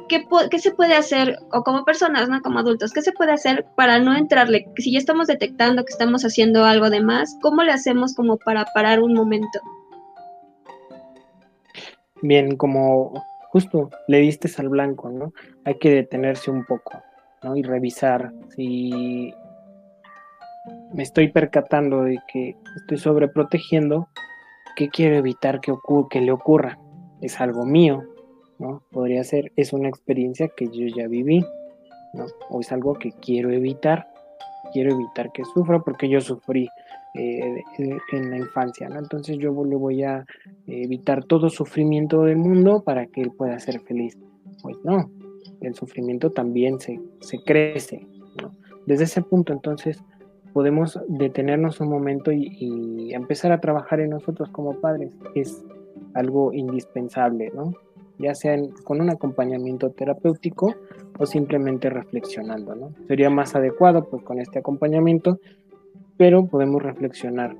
¿qué, 0.08 0.24
¿qué, 0.48 0.60
se 0.60 0.70
puede 0.70 0.94
hacer, 0.94 1.40
o 1.50 1.64
como 1.64 1.84
personas, 1.84 2.28
¿no? 2.28 2.40
Como 2.40 2.60
adultos, 2.60 2.92
¿qué 2.92 3.02
se 3.02 3.10
puede 3.10 3.32
hacer 3.32 3.66
para 3.76 3.98
no 3.98 4.16
entrarle? 4.16 4.68
Si 4.76 4.92
ya 4.92 4.98
estamos 4.98 5.26
detectando 5.26 5.84
que 5.84 5.92
estamos 5.92 6.24
haciendo 6.24 6.64
algo 6.64 6.88
de 6.88 7.00
más, 7.00 7.36
¿cómo 7.42 7.64
le 7.64 7.72
hacemos 7.72 8.14
como 8.14 8.36
para 8.36 8.64
parar 8.66 9.00
un 9.00 9.12
momento? 9.12 9.58
Bien, 12.22 12.56
como 12.56 13.24
justo 13.54 13.88
le 14.08 14.18
diste 14.18 14.50
al 14.58 14.68
blanco, 14.68 15.10
¿no? 15.10 15.32
Hay 15.64 15.78
que 15.78 15.88
detenerse 15.88 16.50
un 16.50 16.64
poco, 16.64 16.90
¿no? 17.44 17.56
Y 17.56 17.62
revisar 17.62 18.32
si 18.48 19.32
me 20.92 21.04
estoy 21.04 21.28
percatando 21.28 22.02
de 22.02 22.18
que 22.26 22.56
estoy 22.74 22.98
sobreprotegiendo, 22.98 24.08
¿qué 24.74 24.88
quiero 24.88 25.14
evitar 25.14 25.60
que, 25.60 25.72
que 26.10 26.20
le 26.20 26.32
ocurra? 26.32 26.80
Es 27.20 27.40
algo 27.40 27.64
mío, 27.64 28.02
¿no? 28.58 28.82
Podría 28.90 29.22
ser, 29.22 29.52
es 29.54 29.72
una 29.72 29.88
experiencia 29.88 30.48
que 30.48 30.66
yo 30.66 30.88
ya 30.88 31.06
viví, 31.06 31.46
¿no? 32.12 32.26
O 32.50 32.58
es 32.58 32.72
algo 32.72 32.94
que 32.94 33.12
quiero 33.12 33.52
evitar, 33.52 34.08
quiero 34.72 34.90
evitar 34.90 35.30
que 35.30 35.44
sufra 35.44 35.78
porque 35.78 36.08
yo 36.08 36.20
sufrí 36.20 36.68
eh, 37.14 37.62
en, 37.78 38.30
la 38.30 38.38
infancia, 38.38 38.88
¿no? 38.88 38.98
Entonces 38.98 39.38
yo 39.38 39.50
le 39.64 39.76
voy 39.76 40.02
a 40.02 40.26
evitar 40.66 41.24
todo 41.24 41.48
sufrimiento 41.48 42.22
del 42.22 42.36
mundo 42.36 42.82
para 42.82 43.06
que 43.06 43.20
él 43.20 43.30
pueda 43.30 43.58
ser 43.60 43.80
feliz. 43.80 44.18
Pues 44.62 44.76
no, 44.82 45.10
el 45.60 45.74
sufrimiento 45.74 46.30
también 46.30 46.80
se, 46.80 46.98
crece, 47.44 48.06
¿no? 48.42 48.52
Desde 48.86 49.04
ese 49.04 49.22
punto 49.22 49.52
entonces 49.52 50.02
podemos 50.52 50.98
detenernos 51.08 51.80
un 51.80 51.88
momento 51.88 52.30
y, 52.32 53.12
empezar 53.12 53.52
a 53.52 53.60
trabajar 53.60 54.00
en 54.00 54.10
nosotros 54.10 54.48
como 54.50 54.80
padres. 54.80 55.16
Es 55.34 55.64
algo 56.14 56.52
indispensable, 56.52 57.52
¿no? 57.54 57.74
Ya 58.18 58.34
sea 58.34 58.56
con 58.84 59.00
un 59.00 59.10
acompañamiento 59.10 59.90
terapéutico 59.90 60.74
o 61.18 61.26
simplemente 61.26 61.90
reflexionando, 61.90 62.74
¿no? 62.74 62.92
Sería 63.06 63.30
más 63.30 63.54
adecuado 63.54 64.08
pues 64.08 64.22
con 64.22 64.40
este 64.40 64.58
acompañamiento 64.58 65.38
pero 66.16 66.46
podemos 66.46 66.82
reflexionar 66.82 67.56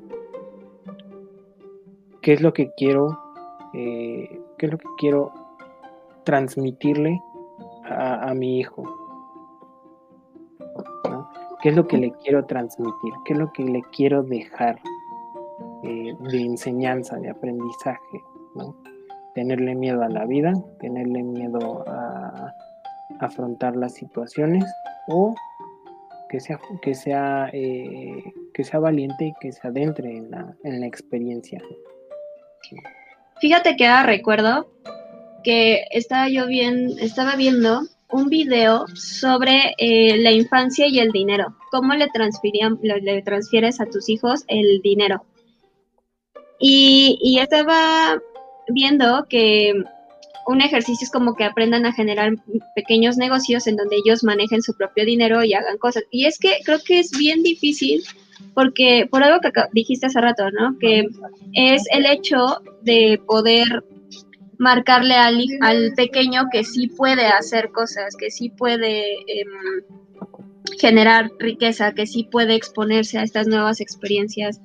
qué 2.23 2.33
es 2.33 2.41
lo 2.41 2.53
que 2.53 2.71
quiero, 2.77 3.19
eh, 3.75 4.41
qué 4.59 4.67
es 4.67 4.73
lo 4.73 4.79
que 4.79 4.89
quiero 4.99 5.33
transmitirle 6.25 7.21
a, 7.87 8.33
mi 8.35 8.61
hijo, 8.61 8.83
qué 11.63 11.69
es 11.69 11.77
lo 11.77 11.87
que 11.87 11.99
le 11.99 12.13
quiero 12.23 12.47
transmitir, 12.47 13.13
qué 13.27 13.35
es 13.35 13.39
lo 13.39 13.53
que 13.53 13.65
le 13.65 13.83
quiero 13.95 14.23
dejar, 14.23 14.81
eh, 15.83 16.15
de 16.31 16.41
enseñanza, 16.41 17.19
de 17.19 17.29
aprendizaje. 17.29 18.23
Tenerle 19.35 19.75
miedo 19.75 20.03
a 20.03 20.09
la 20.09 20.25
vida, 20.25 20.55
tenerle 20.81 21.23
miedo 21.23 21.85
a 21.87 22.55
afrontar 23.21 23.77
las 23.77 23.93
situaciones 23.93 24.65
o 25.09 25.35
que 26.31 26.41
sea, 26.41 26.59
que 26.81 26.95
sea, 26.95 27.51
eh, 27.53 28.25
que 28.55 28.65
sea 28.65 28.81
valiente 28.81 29.27
y 29.27 29.35
que 29.41 29.53
se 29.53 29.67
adentre 29.67 30.17
en 30.17 30.31
la, 30.31 30.57
en 30.63 30.81
la 30.81 30.87
experiencia. 30.87 31.61
Fíjate 33.41 33.77
que 33.77 33.87
ahora 33.87 34.05
recuerdo 34.05 34.71
que 35.43 35.85
estaba 35.91 36.29
yo 36.29 36.47
bien, 36.47 36.93
estaba 37.01 37.37
viendo 37.37 37.83
un 38.11 38.29
video 38.29 38.87
sobre 38.95 39.75
eh, 39.79 40.17
la 40.19 40.31
infancia 40.31 40.87
y 40.87 41.01
el 41.01 41.11
dinero. 41.11 41.57
¿Cómo 41.71 41.95
le, 41.95 42.09
le, 43.03 43.23
transfieres 43.23 43.81
a 43.81 43.87
tus 43.87 44.09
hijos 44.09 44.45
el 44.47 44.81
dinero? 44.83 45.25
Y, 46.61 47.19
y 47.21 47.41
estaba 47.41 48.23
viendo 48.69 49.27
que 49.29 49.75
un 50.47 50.61
ejercicio 50.61 51.05
es 51.05 51.11
como 51.11 51.35
que 51.35 51.45
aprendan 51.45 51.87
a 51.87 51.93
generar 51.93 52.37
pequeños 52.77 53.17
negocios 53.17 53.67
en 53.67 53.77
donde 53.77 53.97
ellos 53.97 54.23
manejen 54.23 54.63
su 54.63 54.75
propio 54.77 55.05
dinero 55.05 55.43
y 55.43 55.55
hagan 55.55 55.79
cosas. 55.79 56.05
Y 56.11 56.27
es 56.27 56.39
que 56.39 56.59
creo 56.65 56.79
que 56.87 57.01
es 57.01 57.11
bien 57.11 57.43
difícil 57.43 58.05
porque 58.53 59.07
por 59.11 59.23
algo 59.23 59.41
que 59.41 59.51
dijiste 59.73 60.07
hace 60.07 60.21
rato, 60.21 60.51
¿no? 60.51 60.79
Que 60.79 61.07
es 61.55 61.85
el 61.91 62.07
hecho 62.07 62.61
de 62.83 63.21
poder 63.27 63.85
marcarle 64.59 65.15
al, 65.15 65.45
al 65.61 65.93
pequeño 65.97 66.45
que 66.53 66.65
sí 66.65 66.89
puede 66.89 67.27
hacer 67.27 67.71
cosas, 67.71 68.17
que 68.17 68.31
sí 68.31 68.51
puede 68.51 69.15
em, 69.27 69.49
generar 70.79 71.31
riqueza, 71.39 71.93
que 71.93 72.07
sí 72.07 72.25
puede 72.31 72.55
exponerse 72.55 73.19
a 73.19 73.23
estas 73.23 73.47
nuevas 73.47 73.81
experiencias 73.81 74.61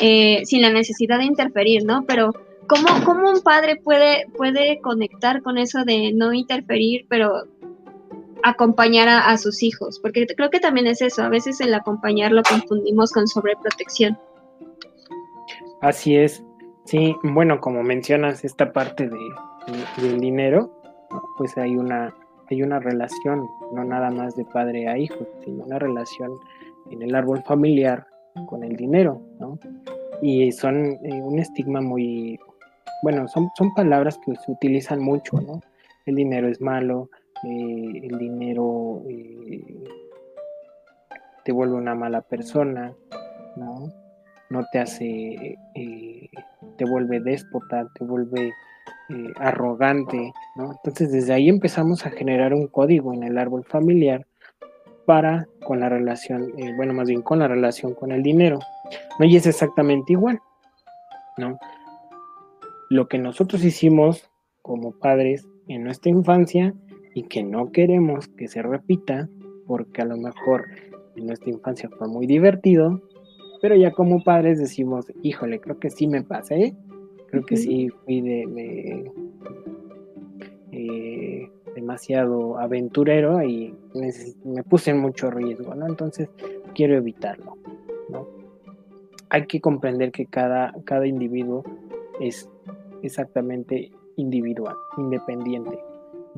eh, 0.00 0.42
sin 0.44 0.62
la 0.62 0.70
necesidad 0.70 1.18
de 1.18 1.24
interferir, 1.24 1.84
¿no? 1.84 2.04
Pero 2.06 2.32
¿cómo, 2.66 2.88
cómo 3.04 3.30
un 3.30 3.42
padre 3.42 3.76
puede, 3.76 4.26
puede 4.36 4.80
conectar 4.80 5.42
con 5.42 5.58
eso 5.58 5.84
de 5.84 6.12
no 6.12 6.32
interferir, 6.32 7.06
pero 7.08 7.44
acompañar 8.48 9.08
a, 9.08 9.36
sus 9.38 9.62
hijos? 9.62 9.98
Porque 10.00 10.26
creo 10.26 10.50
que 10.50 10.60
también 10.60 10.86
es 10.86 11.02
eso, 11.02 11.22
a 11.22 11.28
veces 11.28 11.60
el 11.60 11.74
acompañar 11.74 12.32
lo 12.32 12.42
confundimos 12.42 13.12
con 13.12 13.26
sobreprotección. 13.26 14.18
Así 15.80 16.16
es, 16.16 16.42
sí, 16.84 17.14
bueno, 17.22 17.60
como 17.60 17.82
mencionas 17.82 18.44
esta 18.44 18.72
parte 18.72 19.08
de, 19.08 19.18
del 19.98 20.20
dinero, 20.20 20.72
pues 21.36 21.56
hay 21.58 21.76
una, 21.76 22.14
hay 22.50 22.62
una 22.62 22.78
relación, 22.80 23.46
no 23.72 23.84
nada 23.84 24.10
más 24.10 24.36
de 24.36 24.44
padre 24.44 24.88
a 24.88 24.98
hijo, 24.98 25.26
sino 25.44 25.64
una 25.64 25.78
relación 25.78 26.32
en 26.90 27.02
el 27.02 27.14
árbol 27.14 27.42
familiar 27.42 28.06
con 28.46 28.62
el 28.62 28.76
dinero, 28.76 29.20
¿no? 29.40 29.58
Y 30.22 30.50
son 30.52 30.98
eh, 31.04 31.22
un 31.22 31.38
estigma 31.38 31.80
muy, 31.80 32.38
bueno, 33.02 33.28
son, 33.28 33.48
son 33.56 33.74
palabras 33.74 34.18
que 34.24 34.34
se 34.36 34.50
utilizan 34.50 35.00
mucho, 35.00 35.40
¿no? 35.40 35.60
El 36.06 36.14
dinero 36.14 36.48
es 36.48 36.60
malo, 36.60 37.10
eh, 37.46 38.00
el 38.02 38.18
dinero 38.18 39.02
eh, 39.08 39.84
te 41.44 41.52
vuelve 41.52 41.74
una 41.74 41.94
mala 41.94 42.22
persona, 42.22 42.94
¿no? 43.56 43.92
No 44.50 44.64
te 44.72 44.78
hace, 44.78 45.58
eh, 45.74 46.28
te 46.76 46.84
vuelve 46.84 47.20
déspota, 47.20 47.88
te 47.94 48.04
vuelve 48.04 48.52
arrogante, 49.36 50.32
¿no? 50.56 50.72
Entonces 50.72 51.12
desde 51.12 51.32
ahí 51.32 51.48
empezamos 51.48 52.04
a 52.06 52.10
generar 52.10 52.52
un 52.52 52.66
código 52.66 53.14
en 53.14 53.22
el 53.22 53.38
árbol 53.38 53.64
familiar 53.64 54.26
para 55.04 55.46
con 55.64 55.78
la 55.78 55.88
relación, 55.88 56.52
bueno, 56.76 56.92
más 56.92 57.08
bien 57.08 57.22
con 57.22 57.38
la 57.38 57.46
relación 57.46 57.94
con 57.94 58.10
el 58.10 58.22
dinero, 58.22 58.58
¿no? 59.18 59.24
Y 59.24 59.36
es 59.36 59.46
exactamente 59.46 60.12
igual, 60.12 60.40
¿no? 61.36 61.58
lo 62.88 63.08
que 63.08 63.18
nosotros 63.18 63.64
hicimos 63.64 64.30
como 64.62 64.92
padres 64.92 65.46
en 65.68 65.84
nuestra 65.84 66.10
infancia 66.10 66.74
y 67.16 67.22
que 67.22 67.42
no 67.42 67.72
queremos 67.72 68.28
que 68.28 68.46
se 68.46 68.60
repita, 68.60 69.26
porque 69.66 70.02
a 70.02 70.04
lo 70.04 70.18
mejor 70.18 70.66
en 71.16 71.24
nuestra 71.24 71.48
infancia 71.48 71.88
fue 71.88 72.08
muy 72.08 72.26
divertido, 72.26 73.00
pero 73.62 73.74
ya 73.74 73.90
como 73.92 74.22
padres 74.22 74.58
decimos, 74.58 75.06
híjole, 75.22 75.58
creo 75.58 75.78
que 75.78 75.88
sí 75.88 76.06
me 76.06 76.22
pasé, 76.22 76.76
creo 77.30 77.42
que 77.42 77.56
sí 77.56 77.88
fui 78.04 78.20
de, 78.20 79.10
eh, 80.72 81.50
demasiado 81.74 82.58
aventurero 82.58 83.42
y 83.42 83.74
me 84.44 84.62
puse 84.64 84.90
en 84.90 84.98
mucho 84.98 85.30
riesgo, 85.30 85.74
¿no? 85.74 85.86
Entonces 85.86 86.28
quiero 86.74 86.96
evitarlo, 86.96 87.56
¿no? 88.10 88.28
Hay 89.30 89.46
que 89.46 89.62
comprender 89.62 90.12
que 90.12 90.26
cada, 90.26 90.74
cada 90.84 91.06
individuo 91.06 91.64
es 92.20 92.46
exactamente 93.02 93.90
individual, 94.16 94.76
independiente, 94.98 95.78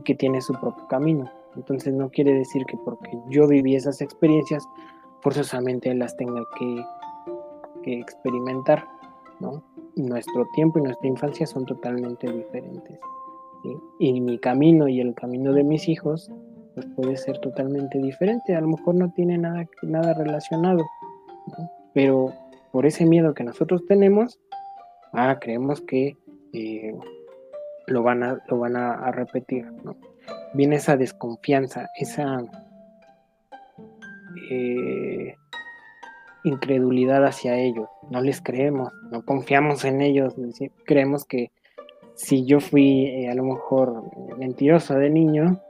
que 0.04 0.14
tiene 0.14 0.40
su 0.40 0.52
propio 0.54 0.86
camino. 0.88 1.30
Entonces 1.56 1.92
no 1.94 2.10
quiere 2.10 2.34
decir 2.34 2.64
que 2.66 2.76
porque 2.76 3.10
yo 3.28 3.46
viví 3.46 3.74
esas 3.74 4.00
experiencias, 4.00 4.64
forzosamente 5.20 5.94
las 5.94 6.16
tenga 6.16 6.42
que, 6.58 6.84
experimentar, 7.90 8.86
¿no? 9.40 9.62
Nuestro 9.96 10.44
tiempo 10.52 10.78
y 10.78 10.82
nuestra 10.82 11.08
infancia 11.08 11.46
son 11.46 11.64
totalmente 11.64 12.30
diferentes. 12.30 13.00
Y 13.98 14.20
mi 14.20 14.38
camino 14.38 14.88
y 14.88 15.00
el 15.00 15.14
camino 15.14 15.54
de 15.54 15.64
mis 15.64 15.88
hijos 15.88 16.30
pues 16.74 16.86
puede 16.94 17.16
ser 17.16 17.38
totalmente 17.38 17.98
diferente. 17.98 18.54
A 18.54 18.60
lo 18.60 18.68
mejor 18.68 18.94
no 18.94 19.10
tiene 19.12 19.38
nada, 19.38 19.66
nada 19.82 20.12
relacionado, 20.12 20.84
pero 21.94 22.34
por 22.72 22.84
ese 22.84 23.06
miedo 23.06 23.32
que 23.32 23.42
nosotros 23.42 23.86
tenemos, 23.86 24.38
ah, 25.12 25.38
creemos 25.40 25.80
que 25.80 26.16
eh, 26.52 26.94
lo 27.88 28.02
van 28.02 28.22
a, 28.22 28.42
lo 28.48 28.58
van 28.58 28.76
a, 28.76 29.10
repetir, 29.10 29.70
¿no? 29.84 29.96
Viene 30.54 30.76
esa 30.76 30.96
desconfianza, 30.96 31.88
esa 31.96 32.42
eh, 34.50 35.34
incredulidad 36.44 37.24
hacia 37.24 37.56
ellos, 37.56 37.88
no 38.10 38.20
les 38.20 38.40
creemos, 38.40 38.92
no 39.10 39.24
confiamos 39.24 39.84
en 39.84 40.00
ellos, 40.00 40.34
creemos 40.84 41.24
que 41.24 41.50
si 42.14 42.44
yo 42.44 42.60
fui 42.60 43.06
eh, 43.06 43.30
a 43.30 43.34
lo 43.34 43.44
mejor 43.44 44.04
mentiroso 44.38 44.94
de 44.94 45.10
niño, 45.10 45.60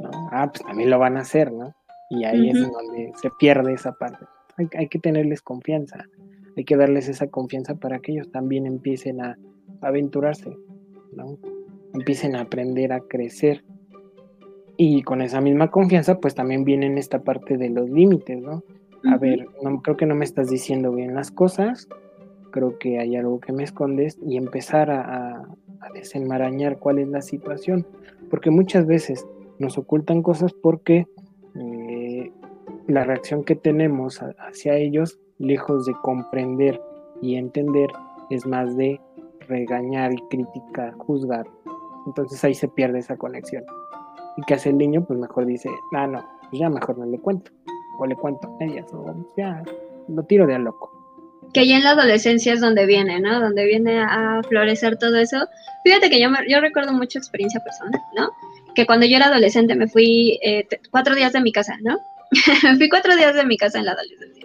¿no? 0.00 0.10
ah, 0.32 0.50
pues 0.50 0.64
también 0.64 0.90
lo 0.90 0.98
van 0.98 1.16
a 1.16 1.20
hacer, 1.20 1.52
¿no? 1.52 1.74
Y 2.10 2.24
ahí 2.24 2.50
es 2.50 2.60
donde 2.60 3.12
se 3.20 3.30
pierde 3.38 3.72
esa 3.72 3.92
parte. 3.92 4.24
Hay, 4.56 4.68
hay, 4.76 4.88
que 4.88 4.98
tenerles 4.98 5.42
confianza, 5.42 6.04
hay 6.56 6.64
que 6.64 6.76
darles 6.76 7.08
esa 7.08 7.26
confianza 7.28 7.74
para 7.74 7.98
que 7.98 8.12
ellos 8.12 8.30
también 8.30 8.66
empiecen 8.66 9.20
a, 9.20 9.36
aventurarse, 9.80 10.56
¿no? 11.12 11.38
Empiecen 11.94 12.36
a 12.36 12.42
aprender 12.42 12.92
a 12.92 13.00
crecer. 13.00 13.64
Y 14.76 15.02
con 15.02 15.22
esa 15.22 15.40
misma 15.40 15.70
confianza, 15.70 16.18
pues 16.18 16.34
también 16.34 16.64
viene 16.64 16.86
en 16.86 16.98
esta 16.98 17.22
parte 17.22 17.56
de 17.56 17.70
los 17.70 17.88
límites, 17.88 18.42
¿no? 18.42 18.62
A 19.10 19.18
ver, 19.18 19.46
no, 19.62 19.82
creo 19.82 19.96
que 19.96 20.06
no 20.06 20.14
me 20.14 20.24
estás 20.24 20.48
diciendo 20.48 20.90
bien 20.90 21.14
las 21.14 21.30
cosas, 21.30 21.88
creo 22.50 22.78
que 22.78 22.98
hay 22.98 23.16
algo 23.16 23.38
que 23.38 23.52
me 23.52 23.62
escondes 23.62 24.18
y 24.24 24.36
empezar 24.36 24.90
a, 24.90 25.46
desenmarañar 25.92 26.78
cuál 26.78 26.98
es 26.98 27.08
la 27.08 27.20
situación, 27.20 27.86
porque 28.30 28.50
muchas 28.50 28.86
veces 28.86 29.26
nos 29.58 29.76
ocultan 29.76 30.22
cosas 30.22 30.54
porque 30.54 31.06
eh, 31.56 32.32
la 32.88 33.04
reacción 33.04 33.44
que 33.44 33.54
tenemos 33.54 34.20
hacia 34.38 34.76
ellos, 34.76 35.20
lejos 35.38 35.84
de 35.84 35.92
comprender 36.02 36.80
y 37.20 37.34
entender, 37.34 37.90
es 38.30 38.46
más 38.46 38.76
de 38.78 38.98
regañar 39.46 40.14
y 40.14 40.22
criticar, 40.30 40.94
juzgar. 40.94 41.46
Entonces 42.06 42.42
ahí 42.44 42.54
se 42.54 42.68
pierde 42.68 42.98
esa 42.98 43.16
conexión. 43.16 43.64
¿Y 44.36 44.42
qué 44.42 44.54
hace 44.54 44.70
el 44.70 44.78
niño? 44.78 45.04
Pues 45.04 45.18
mejor 45.18 45.46
dice, 45.46 45.70
ah, 45.94 46.06
no, 46.06 46.24
pues 46.50 46.60
ya 46.60 46.68
mejor 46.68 46.98
no 46.98 47.06
le 47.06 47.18
cuento. 47.18 47.50
O 47.98 48.06
le 48.06 48.16
cuento 48.16 48.56
a 48.60 48.64
ellas, 48.64 48.92
o 48.92 49.14
ya 49.36 49.62
lo 50.08 50.22
tiro 50.24 50.46
de 50.46 50.56
a 50.56 50.58
loco. 50.58 50.90
Que 51.52 51.68
ya 51.68 51.76
en 51.76 51.84
la 51.84 51.90
adolescencia 51.90 52.52
es 52.52 52.60
donde 52.60 52.86
viene, 52.86 53.20
¿no? 53.20 53.38
Donde 53.40 53.64
viene 53.64 54.00
a 54.00 54.40
florecer 54.48 54.98
todo 54.98 55.16
eso. 55.16 55.46
Fíjate 55.84 56.10
que 56.10 56.20
yo, 56.20 56.28
yo 56.48 56.60
recuerdo 56.60 56.92
mucha 56.92 57.20
experiencia 57.20 57.60
personal, 57.62 58.00
¿no? 58.16 58.30
Que 58.74 58.86
cuando 58.86 59.06
yo 59.06 59.16
era 59.16 59.26
adolescente 59.26 59.76
me 59.76 59.86
fui 59.86 60.40
eh, 60.42 60.66
cuatro 60.90 61.14
días 61.14 61.32
de 61.32 61.40
mi 61.40 61.52
casa, 61.52 61.76
¿no? 61.82 61.98
me 62.64 62.76
fui 62.76 62.88
cuatro 62.88 63.14
días 63.14 63.36
de 63.36 63.44
mi 63.44 63.56
casa 63.56 63.78
en 63.78 63.84
la 63.84 63.92
adolescencia 63.92 64.43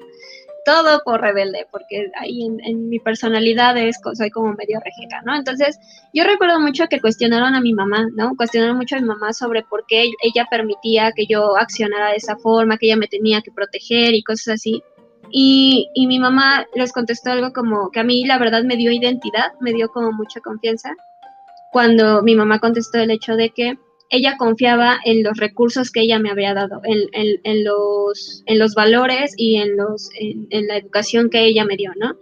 todo 0.70 1.02
por 1.04 1.20
rebelde, 1.20 1.66
porque 1.72 2.12
ahí 2.20 2.46
en, 2.46 2.90
mi 2.90 3.00
personalidad 3.00 3.76
es, 3.76 3.98
soy 4.14 4.30
como 4.30 4.54
medio 4.54 4.80
rejega, 4.86 5.24
¿no? 5.26 5.36
Entonces, 5.36 5.80
yo 6.14 6.24
recuerdo 6.24 6.60
mucho 6.60 6.86
que 6.88 7.02
cuestionaron 7.02 7.56
a 7.56 7.62
mi 7.62 7.74
mamá, 7.74 8.08
¿no? 8.16 8.36
Cuestionaron 8.36 8.78
mucho 8.78 8.96
a 8.96 9.00
mi 9.00 9.08
mamá 9.08 9.34
sobre 9.34 9.64
por 9.64 9.86
qué 9.88 10.12
ella 10.22 10.46
permitía 10.48 11.12
que 11.16 11.26
yo 11.26 11.58
accionara 11.58 12.12
de 12.12 12.18
esa 12.18 12.36
forma, 12.36 12.78
que 12.78 12.86
ella 12.86 12.98
me 12.98 13.08
tenía 13.08 13.42
que 13.42 13.52
proteger 13.52 14.14
y 14.14 14.22
cosas 14.22 14.56
así. 14.56 14.84
Y, 15.32 15.90
y 15.96 16.06
mi 16.06 16.20
mamá 16.20 16.68
les 16.76 16.94
contestó 16.94 17.32
algo 17.32 17.52
como 17.52 17.90
que 17.90 18.02
a 18.02 18.04
mí 18.04 18.26
la 18.26 18.38
verdad 18.38 18.64
me 18.64 18.78
dio 18.78 18.92
identidad, 18.92 19.54
me 19.60 19.74
dio 19.74 19.90
como 19.90 20.12
mucha 20.12 20.40
confianza, 20.40 20.94
cuando 21.72 22.22
mi 22.22 22.36
mamá 22.36 22.60
contestó 22.60 23.00
el 23.00 23.10
hecho 23.10 23.36
de 23.36 23.50
que 23.50 23.80
ella 24.10 24.38
confiaba 24.38 25.00
en 25.06 25.24
los 25.24 25.38
recursos 25.38 25.92
que 25.92 26.02
ella 26.02 26.20
me 26.20 26.32
había 26.32 26.54
dado, 26.54 26.82
en, 26.84 27.64
los, 27.64 28.44
en 28.46 28.60
los 28.60 28.74
valores 28.74 29.34
y 29.38 29.58
en, 29.58 29.78
los, 29.78 30.10
en, 30.20 30.68
la 30.68 30.78
educación 30.78 31.30
que 31.30 31.46
ella 31.46 31.64
me 31.64 31.78
dio, 31.78 31.92
¿no? 31.96 32.16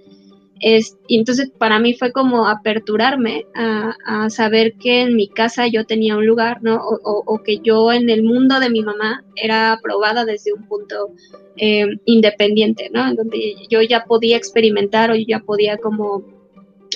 Es, 0.60 0.98
y 1.08 1.20
entonces 1.20 1.52
para 1.52 1.80
mí 1.80 1.94
fue 1.94 2.12
como 2.12 2.48
aperturarme 2.48 3.46
a, 3.54 4.30
saber 4.30 4.74
que 4.74 5.02
en 5.02 5.16
mi 5.16 5.30
casa 5.30 5.68
yo 5.68 5.86
tenía 5.86 6.18
un 6.18 6.26
lugar, 6.26 6.62
¿no? 6.62 6.82
O, 6.82 7.42
que 7.44 7.60
yo 7.60 7.94
en 7.94 8.10
el 8.10 8.24
mundo 8.24 8.60
de 8.60 8.70
mi 8.70 8.82
mamá 8.82 9.24
era 9.36 9.72
aprobada 9.72 10.26
desde 10.26 10.54
un 10.54 10.68
punto 10.68 11.12
eh, 11.56 11.86
independiente, 12.06 12.90
¿no? 12.92 13.08
En 13.08 13.16
donde 13.16 13.56
yo 13.70 13.82
ya 13.82 14.04
podía 14.06 14.36
experimentar 14.36 15.12
o 15.12 15.16
yo 15.16 15.26
ya 15.28 15.40
podía 15.40 15.78
como... 15.78 16.24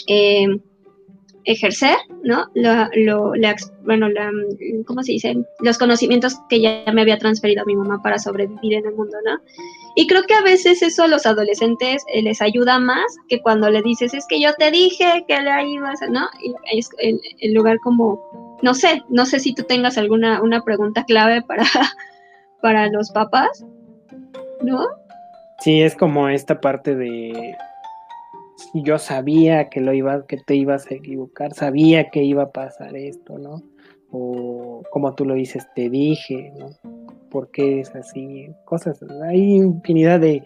Eh, 0.08 0.48
ejercer, 1.46 1.98
¿no? 2.24 2.46
Lo, 2.54 3.34
bueno, 3.84 4.10
la, 4.10 4.32
¿cómo 4.86 5.04
se 5.04 5.14
dice? 5.14 5.38
Los 5.60 5.78
conocimientos 5.78 6.36
que 6.50 6.62
ya 6.62 6.84
me 6.94 7.02
había 7.02 7.18
transferido 7.18 7.64
a 7.64 7.66
mi 7.66 7.76
mamá 7.76 8.02
para 8.02 8.20
sobrevivir 8.20 8.74
en 8.74 8.86
el 8.86 8.96
mundo, 8.96 9.18
¿no? 9.26 9.40
Y 9.96 10.08
creo 10.08 10.24
que 10.24 10.34
a 10.34 10.42
veces 10.42 10.82
eso 10.82 11.04
a 11.04 11.08
los 11.08 11.26
adolescentes 11.26 12.04
eh, 12.14 12.22
les 12.22 12.42
ayuda 12.42 12.80
más 12.80 13.06
que 13.28 13.42
cuando 13.42 13.70
le 13.70 13.82
dices, 13.82 14.14
es 14.14 14.26
que 14.28 14.40
yo 14.40 14.54
te 14.54 14.72
dije 14.72 15.26
que 15.28 15.42
le 15.42 15.68
ibas, 15.68 16.00
¿no? 16.10 16.28
Y 16.42 16.54
es 16.78 16.90
el, 17.00 17.54
lugar 17.54 17.80
como, 17.80 18.58
no 18.62 18.74
sé, 18.74 19.04
no 19.10 19.26
sé 19.26 19.40
si 19.40 19.54
tú 19.54 19.64
tengas 19.64 19.98
alguna 19.98 20.42
una 20.42 20.64
pregunta 20.64 21.04
clave 21.04 21.42
para, 21.42 21.66
para 22.62 22.88
los 22.90 23.12
papás, 23.12 23.66
¿no? 24.62 24.86
Sí, 25.60 25.82
es 25.82 25.96
como 25.96 26.30
esta 26.30 26.62
parte 26.62 26.96
de 26.96 27.56
yo 28.74 28.98
sabía 28.98 29.70
que 29.70 29.82
lo 29.82 29.94
iba, 29.94 30.26
que 30.26 30.38
te 30.38 30.56
ibas 30.56 30.90
a 30.90 30.96
equivocar, 30.96 31.54
sabía 31.54 32.10
que 32.10 32.24
iba 32.24 32.44
a 32.44 32.52
pasar 32.52 32.96
esto, 32.96 33.38
¿no? 33.38 33.64
O 34.12 34.84
como 34.92 35.14
tú 35.16 35.26
lo 35.26 35.36
dices, 35.36 35.68
te 35.76 35.90
dije, 35.90 36.52
¿no? 36.58 36.70
¿Por 37.30 37.50
qué 37.52 37.80
es 37.80 37.96
así? 37.96 38.50
Cosas, 38.66 39.00
hay 39.24 39.56
infinidad 39.56 40.20
de, 40.20 40.44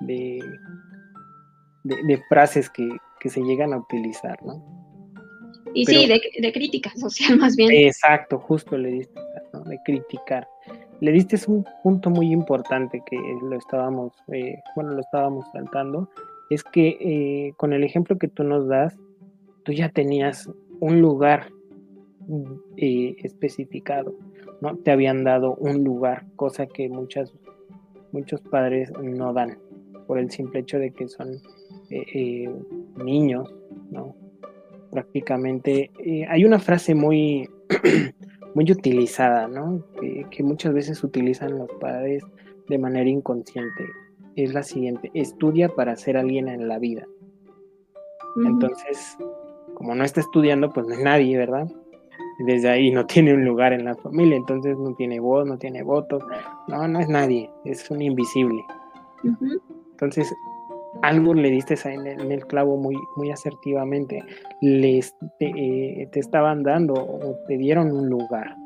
de, 0.00 2.22
frases 2.28 2.70
que, 2.70 2.88
se 3.28 3.42
llegan 3.42 3.72
a 3.72 3.78
utilizar, 3.78 4.38
¿no? 4.44 4.62
Y 5.74 5.84
sí, 5.84 6.06
de, 6.06 6.52
crítica 6.52 6.90
social 6.96 7.38
más 7.38 7.56
bien. 7.56 7.70
Exacto, 7.72 8.38
justo 8.38 8.78
le 8.78 8.90
diste, 8.90 9.20
¿no? 9.52 9.64
De 9.64 9.78
criticar. 9.84 10.48
Le 11.00 11.12
diste 11.12 11.36
un 11.46 11.64
punto 11.82 12.10
muy 12.10 12.32
importante 12.32 13.02
que 13.06 13.16
lo 13.42 13.56
estábamos, 13.56 14.12
eh, 14.32 14.60
bueno, 14.74 14.92
lo 14.92 15.00
estábamos 15.00 15.44
saltando, 15.52 16.08
es 16.50 16.64
que 16.64 16.96
eh, 17.00 17.52
con 17.56 17.72
el 17.72 17.84
ejemplo 17.84 18.18
que 18.18 18.28
tú 18.28 18.44
nos 18.44 18.68
das, 18.68 18.96
tú 19.64 19.72
ya 19.72 19.90
tenías 19.90 20.50
un 20.80 21.00
lugar 21.00 21.50
eh, 22.76 23.16
especificado, 23.22 24.14
¿no? 24.60 24.76
Te 24.76 24.90
habían 24.90 25.24
dado 25.24 25.54
un 25.56 25.84
lugar, 25.84 26.26
cosa 26.36 26.66
que 26.66 26.88
muchos 26.88 27.32
padres 28.50 28.92
no 29.02 29.32
dan, 29.32 29.58
por 30.06 30.18
el 30.18 30.30
simple 30.30 30.60
hecho 30.60 30.78
de 30.78 30.90
que 30.90 31.08
son 31.08 31.40
eh, 31.90 32.50
niños, 32.96 33.54
¿no? 33.90 34.14
Prácticamente, 34.90 35.90
hay 36.28 36.46
una 36.46 36.58
frase 36.58 36.94
muy, 36.94 37.46
muy 38.54 38.72
utilizada, 38.72 39.46
¿no? 39.46 39.84
que 40.30 40.42
muchas 40.42 40.72
veces 40.72 41.04
utilizan 41.04 41.58
los 41.58 41.68
padres 41.78 42.24
de 42.70 42.78
manera 42.78 43.10
inconsciente 43.10 43.84
es 44.44 44.54
la 44.54 44.62
siguiente, 44.62 45.10
estudia 45.14 45.68
para 45.68 45.96
ser 45.96 46.16
alguien 46.16 46.48
en 46.48 46.68
la 46.68 46.78
vida. 46.78 47.06
Entonces, 48.44 49.16
como 49.74 49.94
no 49.94 50.04
está 50.04 50.20
estudiando, 50.20 50.70
pues 50.70 50.86
no 50.86 50.94
es 50.94 51.00
nadie, 51.00 51.36
¿verdad? 51.36 51.66
Desde 52.38 52.68
ahí 52.68 52.92
no 52.92 53.04
tiene 53.06 53.34
un 53.34 53.44
lugar 53.44 53.72
en 53.72 53.84
la 53.84 53.96
familia, 53.96 54.36
entonces 54.36 54.78
no 54.78 54.94
tiene 54.94 55.18
voz, 55.18 55.44
no 55.44 55.58
tiene 55.58 55.82
votos, 55.82 56.22
no, 56.68 56.86
no 56.86 57.00
es 57.00 57.08
nadie, 57.08 57.50
es 57.64 57.90
un 57.90 58.00
invisible. 58.00 58.64
Entonces, 59.90 60.32
algo 61.02 61.34
le 61.34 61.50
diste 61.50 61.74
en 61.84 62.06
el, 62.06 62.46
clavo 62.46 62.76
muy, 62.76 62.96
muy 63.16 63.32
asertivamente, 63.32 64.22
les, 64.60 65.16
eh, 65.40 66.08
te, 66.12 66.20
estaban 66.20 66.62
dando 66.62 66.94
o 66.94 67.36
te 67.48 67.56
dieron 67.58 67.90
un 67.90 68.08
lugar, 68.08 68.56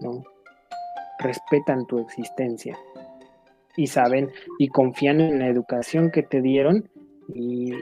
¿no? 0.00 0.24
Respetan 1.20 1.86
tu 1.86 2.00
existencia 2.00 2.76
y 3.76 3.86
saben 3.86 4.30
y 4.58 4.68
confían 4.68 5.20
en 5.20 5.38
la 5.38 5.48
educación 5.48 6.10
que 6.10 6.22
te 6.22 6.40
dieron 6.40 6.88
y 7.34 7.72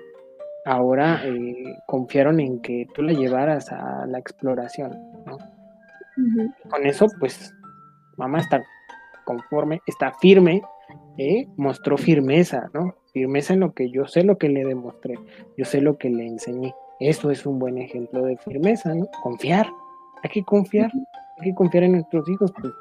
ahora 0.65 1.23
eh, 1.25 1.77
confiaron 1.87 2.41
en 2.41 2.61
que 2.61 2.87
tú 2.95 3.03
la 3.03 3.13
llevaras 3.13 3.71
a 3.73 4.07
la 4.07 4.19
exploración, 4.19 4.93
¿no? 5.27 5.39
Con 6.69 6.87
eso, 6.87 7.07
pues, 7.19 7.55
mamá 8.17 8.41
está 8.41 8.63
conforme, 9.25 9.81
está 9.87 10.13
firme, 10.21 10.63
¿eh? 11.19 11.47
mostró 11.57 11.97
firmeza, 11.97 12.71
¿no? 12.75 12.95
Firmeza 13.13 13.55
en 13.55 13.61
lo 13.61 13.73
que 13.73 13.91
yo 13.91 14.07
sé 14.07 14.23
lo 14.23 14.37
que 14.37 14.49
le 14.49 14.65
demostré, 14.65 15.19
yo 15.57 15.65
sé 15.65 15.81
lo 15.81 15.97
que 15.97 16.11
le 16.11 16.27
enseñé. 16.27 16.75
Eso 17.01 17.31
es 17.31 17.47
un 17.47 17.59
buen 17.59 17.79
ejemplo 17.79 18.23
de 18.23 18.37
firmeza, 18.37 18.95
¿no? 18.95 19.07
Confiar, 19.23 19.67
hay 20.23 20.31
que 20.31 20.45
confiar, 20.45 20.91
hay 21.39 21.51
que 21.51 21.55
confiar 21.55 21.85
en 21.85 21.93
nuestros 21.93 22.29
hijos, 22.29 22.53
pues 22.61 22.73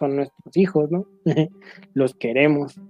son 0.00 0.16
nuestros 0.16 0.56
hijos, 0.56 0.90
¿no? 0.90 1.06
Los 1.94 2.14
queremos. 2.14 2.80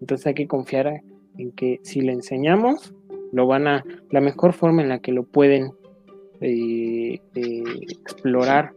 Entonces 0.00 0.26
hay 0.26 0.34
que 0.34 0.48
confiar 0.48 1.02
en 1.38 1.52
que 1.52 1.80
si 1.84 2.00
le 2.00 2.12
enseñamos, 2.12 2.94
lo 3.32 3.46
van 3.46 3.66
a, 3.66 3.84
la 4.10 4.20
mejor 4.20 4.52
forma 4.52 4.82
en 4.82 4.88
la 4.88 4.98
que 4.98 5.12
lo 5.12 5.22
pueden 5.22 5.72
eh, 6.40 7.20
eh, 7.34 7.64
explorar 7.80 8.74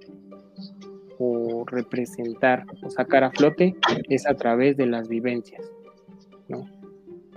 o 1.20 1.64
representar 1.66 2.66
o 2.84 2.90
sacar 2.90 3.24
a 3.24 3.32
flote 3.32 3.76
es 4.10 4.28
a 4.28 4.34
través 4.36 4.78
de 4.78 4.88
las 4.88 5.08
vivencias, 5.08 5.72
¿no? 6.48 6.68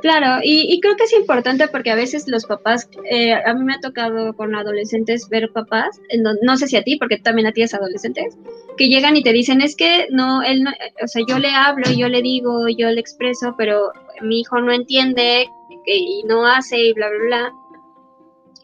Claro, 0.04 0.40
y, 0.42 0.78
creo 0.80 0.96
que 0.96 1.04
es 1.04 1.14
importante 1.14 1.66
porque 1.66 1.90
a 1.90 1.94
veces 1.94 2.28
los 2.28 2.44
papás, 2.44 2.90
eh, 3.10 3.32
a 3.32 3.54
mí 3.54 3.64
me 3.64 3.72
ha 3.72 3.80
tocado 3.80 4.34
con 4.34 4.54
adolescentes 4.54 5.30
ver 5.30 5.50
papás, 5.50 5.98
no, 6.42 6.56
sé 6.58 6.66
si 6.66 6.76
a 6.76 6.82
ti, 6.82 6.98
porque 6.98 7.16
también 7.16 7.46
a 7.46 7.52
ti 7.52 7.62
es 7.62 7.72
adolescentes, 7.72 8.36
que 8.76 8.88
llegan 8.88 9.16
y 9.16 9.22
te 9.22 9.32
dicen, 9.32 9.62
es 9.62 9.74
que 9.74 10.06
no, 10.10 10.42
él 10.42 10.62
no, 10.62 10.72
o 11.02 11.08
sea, 11.08 11.22
yo 11.26 11.38
le 11.38 11.48
hablo, 11.48 11.90
yo 11.90 12.10
le 12.10 12.20
digo, 12.20 12.68
yo 12.68 12.90
le 12.90 13.00
expreso, 13.00 13.54
pero 13.56 13.92
mi 14.20 14.40
hijo 14.40 14.60
no 14.60 14.72
entiende 14.72 15.46
y 15.86 16.22
no 16.24 16.46
hace 16.46 16.78
y 16.88 16.92
bla, 16.92 17.08
bla, 17.08 17.24
bla. 17.24 17.52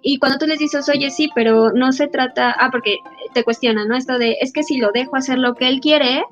Y 0.02 0.18
cuando 0.18 0.36
tú 0.36 0.46
les 0.46 0.58
dices, 0.58 0.86
oye, 0.90 1.10
sí, 1.10 1.30
pero 1.34 1.72
no 1.72 1.92
se 1.92 2.08
trata, 2.08 2.50
ah, 2.50 2.68
porque 2.70 2.98
te 3.32 3.44
cuestionan, 3.44 3.88
¿no? 3.88 3.96
Esto 3.96 4.18
de, 4.18 4.36
es 4.42 4.52
que 4.52 4.62
si 4.62 4.76
lo 4.76 4.92
dejo 4.92 5.16
hacer 5.16 5.38
lo 5.38 5.54
que 5.54 5.68
él 5.68 5.80
quiere, 5.80 6.22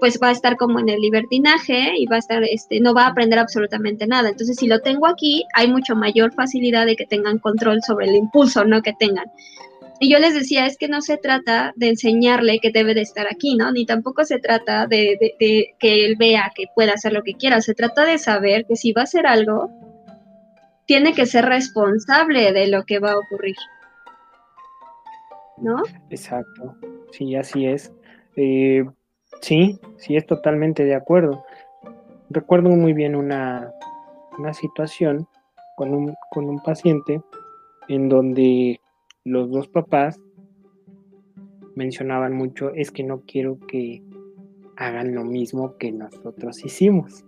pues 0.00 0.18
va 0.22 0.28
a 0.28 0.32
estar 0.32 0.56
como 0.56 0.78
en 0.78 0.88
el 0.88 1.00
libertinaje 1.00 1.92
y 1.96 2.06
va 2.06 2.16
a 2.16 2.18
estar, 2.20 2.42
este, 2.44 2.80
no 2.80 2.94
va 2.94 3.04
a 3.04 3.08
aprender 3.08 3.38
absolutamente 3.38 4.06
nada. 4.06 4.28
Entonces, 4.28 4.56
si 4.56 4.66
lo 4.66 4.80
tengo 4.80 5.06
aquí, 5.06 5.44
hay 5.54 5.70
mucho 5.70 5.94
mayor 5.94 6.32
facilidad 6.32 6.86
de 6.86 6.96
que 6.96 7.06
tengan 7.06 7.38
control 7.38 7.82
sobre 7.82 8.06
el 8.06 8.14
impulso, 8.14 8.64
¿no? 8.64 8.82
Que 8.82 8.92
tengan. 8.92 9.26
Y 9.98 10.10
yo 10.10 10.18
les 10.18 10.34
decía, 10.34 10.66
es 10.66 10.76
que 10.76 10.88
no 10.88 11.00
se 11.00 11.16
trata 11.16 11.72
de 11.76 11.88
enseñarle 11.88 12.58
que 12.58 12.70
debe 12.70 12.94
de 12.94 13.00
estar 13.00 13.26
aquí, 13.30 13.56
¿no? 13.56 13.72
Ni 13.72 13.86
tampoco 13.86 14.24
se 14.24 14.38
trata 14.38 14.86
de, 14.86 15.34
de 15.40 15.74
que 15.78 16.04
él 16.04 16.16
vea 16.18 16.52
que 16.54 16.64
pueda 16.74 16.92
hacer 16.92 17.12
lo 17.12 17.22
que 17.22 17.34
quiera. 17.34 17.62
Se 17.62 17.74
trata 17.74 18.04
de 18.04 18.18
saber 18.18 18.66
que 18.66 18.76
si 18.76 18.92
va 18.92 19.02
a 19.02 19.04
hacer 19.04 19.26
algo, 19.26 19.70
tiene 20.86 21.14
que 21.14 21.26
ser 21.26 21.44
responsable 21.46 22.52
de 22.52 22.68
lo 22.68 22.84
que 22.84 22.98
va 22.98 23.12
a 23.12 23.18
ocurrir. 23.18 23.56
¿No? 25.58 25.82
Exacto, 26.10 26.76
sí, 27.12 27.34
así 27.34 27.66
es. 27.66 27.92
Eh, 28.36 28.84
sí, 29.40 29.78
sí, 29.98 30.16
es 30.16 30.26
totalmente 30.26 30.84
de 30.84 30.94
acuerdo. 30.94 31.44
Recuerdo 32.30 32.70
muy 32.70 32.92
bien 32.92 33.14
una, 33.14 33.72
una 34.38 34.52
situación 34.54 35.28
con 35.76 35.94
un, 35.94 36.14
con 36.30 36.48
un 36.48 36.62
paciente 36.62 37.20
en 37.88 38.08
donde 38.08 38.80
los 39.24 39.50
dos 39.50 39.68
papás 39.68 40.20
mencionaban 41.74 42.32
mucho, 42.32 42.70
es 42.74 42.90
que 42.90 43.02
no 43.02 43.20
quiero 43.26 43.58
que 43.68 44.02
hagan 44.76 45.14
lo 45.14 45.24
mismo 45.24 45.76
que 45.76 45.92
nosotros 45.92 46.64
hicimos. 46.64 47.24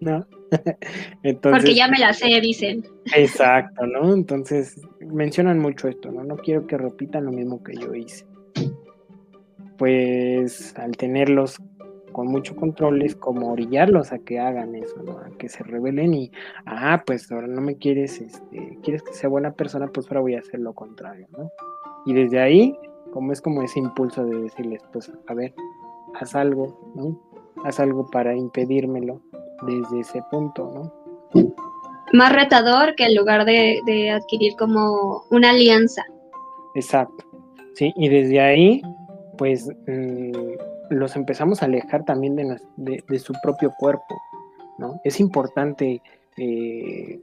¿no? 0.00 0.26
Porque 1.42 1.74
ya 1.74 1.88
me 1.88 1.98
la 1.98 2.12
sé, 2.12 2.40
dicen. 2.40 2.84
Exacto, 3.14 3.86
¿no? 3.86 4.14
Entonces 4.14 4.80
mencionan 5.00 5.58
mucho 5.58 5.88
esto, 5.88 6.10
¿no? 6.10 6.24
No 6.24 6.36
quiero 6.36 6.66
que 6.66 6.78
repitan 6.78 7.26
lo 7.26 7.32
mismo 7.32 7.62
que 7.62 7.74
yo 7.74 7.94
hice. 7.94 8.24
Pues 9.78 10.76
al 10.76 10.96
tenerlos 10.96 11.58
con 12.12 12.26
mucho 12.26 12.56
control 12.56 13.02
es 13.02 13.14
como 13.14 13.52
orillarlos 13.52 14.12
a 14.12 14.18
que 14.18 14.40
hagan 14.40 14.74
eso, 14.74 15.00
¿no? 15.04 15.18
A 15.18 15.30
que 15.38 15.48
se 15.48 15.62
rebelen 15.62 16.14
y, 16.14 16.32
ah, 16.66 17.04
pues 17.06 17.30
ahora 17.30 17.46
no 17.46 17.60
me 17.60 17.76
quieres, 17.76 18.20
este, 18.20 18.78
quieres 18.82 19.04
que 19.04 19.12
sea 19.12 19.28
buena 19.28 19.52
persona, 19.52 19.86
pues 19.86 20.08
ahora 20.08 20.22
voy 20.22 20.34
a 20.34 20.40
hacer 20.40 20.58
lo 20.60 20.72
contrario, 20.72 21.28
¿no? 21.36 21.50
Y 22.06 22.14
desde 22.14 22.40
ahí, 22.40 22.76
como 23.12 23.32
es 23.32 23.40
como 23.40 23.62
ese 23.62 23.78
impulso 23.78 24.24
de 24.24 24.36
decirles, 24.42 24.82
pues, 24.92 25.12
a 25.28 25.34
ver, 25.34 25.54
haz 26.20 26.34
algo, 26.34 26.92
¿no? 26.96 27.20
Haz 27.64 27.80
algo 27.80 28.06
para 28.10 28.34
impedírmelo 28.34 29.20
desde 29.66 30.00
ese 30.00 30.22
punto, 30.30 30.72
¿no? 30.74 30.92
Más 32.12 32.32
retador 32.32 32.94
que 32.96 33.04
en 33.04 33.14
lugar 33.14 33.44
de, 33.44 34.10
adquirir 34.10 34.54
como 34.58 35.24
una 35.30 35.50
alianza. 35.50 36.02
Exacto, 36.74 37.24
sí, 37.74 37.92
y 37.96 38.08
desde 38.08 38.40
ahí, 38.40 38.82
pues 39.38 39.70
mm, 39.86 40.32
los 40.90 41.16
empezamos 41.16 41.62
a 41.62 41.66
alejar 41.66 42.04
también 42.04 42.36
de, 42.76 43.18
su 43.18 43.32
propio 43.42 43.72
cuerpo, 43.78 44.20
¿no? 44.78 45.00
Es 45.04 45.20
importante 45.20 46.02
eh, 46.36 47.20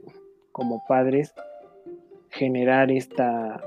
como 0.50 0.82
padres 0.88 1.32
generar 2.30 2.90
esta 2.90 3.60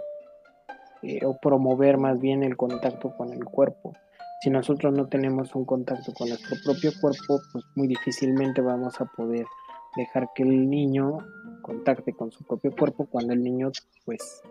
eh, 1.01 1.25
o 1.25 1.37
promover 1.37 1.97
más 1.97 2.19
bien 2.19 2.43
el 2.43 2.57
contacto 2.57 3.15
con 3.15 3.31
el 3.31 3.45
cuerpo. 3.45 3.93
Si 4.41 4.49
nosotros 4.49 4.93
no 4.93 5.07
tenemos 5.07 5.53
un 5.55 5.65
contacto 5.65 6.13
con 6.13 6.29
nuestro 6.29 6.55
propio 6.65 6.91
cuerpo, 6.99 7.39
pues 7.51 7.65
muy 7.75 7.87
difícilmente 7.87 8.61
vamos 8.61 8.99
a 8.99 9.05
poder 9.05 9.45
dejar 9.95 10.29
que 10.33 10.43
el 10.43 10.69
niño 10.69 11.17
contacte 11.61 12.13
con 12.13 12.31
su 12.31 12.43
propio 12.43 12.71
cuerpo 12.71 13.05
cuando 13.05 13.33
el 13.33 13.43
niño 13.43 13.71
pues 14.05 14.41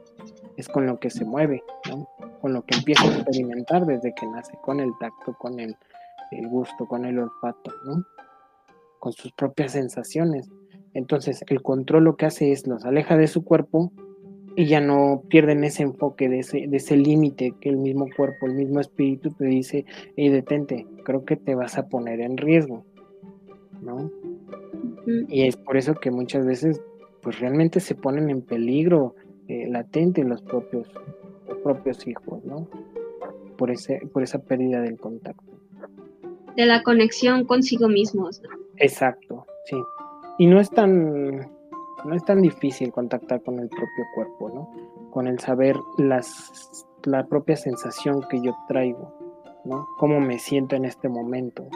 es 0.56 0.68
con 0.68 0.86
lo 0.86 0.98
que 0.98 1.10
se 1.10 1.24
mueve, 1.24 1.62
con 2.40 2.52
lo 2.52 2.62
que 2.62 2.76
empieza 2.76 3.04
a 3.04 3.14
experimentar 3.14 3.86
desde 3.86 4.14
que 4.14 4.26
nace, 4.26 4.52
con 4.62 4.80
el 4.80 4.90
tacto, 4.98 5.34
con 5.38 5.58
el, 5.60 5.76
el 6.30 6.48
gusto, 6.48 6.86
con 6.86 7.04
el 7.04 7.18
olfato, 7.18 7.72
¿no? 7.84 8.04
con 8.98 9.12
sus 9.12 9.32
propias 9.32 9.72
sensaciones. 9.72 10.48
Entonces 10.94 11.44
el 11.48 11.62
control 11.62 12.04
lo 12.04 12.16
que 12.16 12.26
hace 12.26 12.52
es 12.52 12.66
los 12.66 12.84
aleja 12.84 13.16
de 13.16 13.26
su 13.26 13.44
cuerpo 13.44 13.92
y 14.56 14.66
ya 14.66 14.80
no 14.80 15.22
pierden 15.28 15.62
ese 15.62 15.84
enfoque 15.84 16.28
de 16.28 16.40
ese, 16.40 16.66
de 16.66 16.76
ese 16.76 16.96
límite 16.96 17.54
que 17.60 17.68
el 17.68 17.76
mismo 17.76 18.06
cuerpo, 18.16 18.46
el 18.46 18.54
mismo 18.54 18.80
espíritu 18.80 19.30
te 19.30 19.44
dice, 19.44 19.84
hey, 20.16 20.30
detente, 20.30 20.86
creo 21.04 21.24
que 21.24 21.36
te 21.36 21.54
vas 21.54 21.78
a 21.78 21.88
poner 21.88 22.20
en 22.20 22.36
riesgo, 22.36 22.84
¿no? 23.80 24.10
Y 25.28 25.46
es 25.46 25.56
por 25.56 25.76
eso 25.76 25.94
que 25.94 26.10
muchas 26.10 26.44
veces, 26.44 26.80
pues 27.22 27.38
realmente 27.38 27.78
se 27.78 27.94
ponen 27.94 28.30
en 28.30 28.42
peligro 28.42 29.14
eh, 29.46 29.68
latente 29.68 30.24
los 30.24 30.42
propios, 30.42 30.88
propios 31.68 32.06
hijos, 32.06 32.42
¿no? 32.46 32.66
Por, 33.58 33.70
ese, 33.70 34.00
por 34.10 34.22
esa 34.22 34.38
pérdida 34.38 34.80
del 34.80 34.98
contacto. 34.98 35.60
De 36.56 36.64
la 36.64 36.82
conexión 36.82 37.44
consigo 37.44 37.88
mismos. 37.88 38.40
Exacto, 38.76 39.44
sí. 39.66 39.76
Y 40.38 40.46
no 40.46 40.60
es 40.60 40.70
tan 40.70 41.46
no 42.06 42.14
es 42.14 42.24
tan 42.24 42.40
difícil 42.40 42.90
contactar 42.90 43.42
con 43.42 43.58
el 43.58 43.68
propio 43.68 44.04
cuerpo, 44.14 44.48
¿no? 44.48 45.10
Con 45.10 45.26
el 45.26 45.38
saber 45.40 45.76
las, 45.98 46.86
la 47.04 47.26
propia 47.26 47.56
sensación 47.56 48.24
que 48.30 48.40
yo 48.40 48.56
traigo, 48.66 49.12
¿no? 49.66 49.86
Cómo 49.98 50.20
me 50.20 50.38
siento 50.38 50.74
en 50.74 50.86
este 50.86 51.10
momento, 51.10 51.66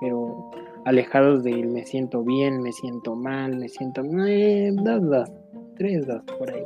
pero 0.00 0.50
alejados 0.84 1.42
de 1.42 1.64
me 1.64 1.86
siento 1.86 2.22
bien, 2.22 2.60
me 2.60 2.72
siento 2.72 3.14
mal, 3.14 3.56
me 3.56 3.68
siento 3.68 4.02
eh, 4.26 4.72
dos, 4.74 5.00
dos, 5.08 5.30
tres, 5.76 6.06
dos, 6.06 6.22
por 6.38 6.50
ahí. 6.50 6.64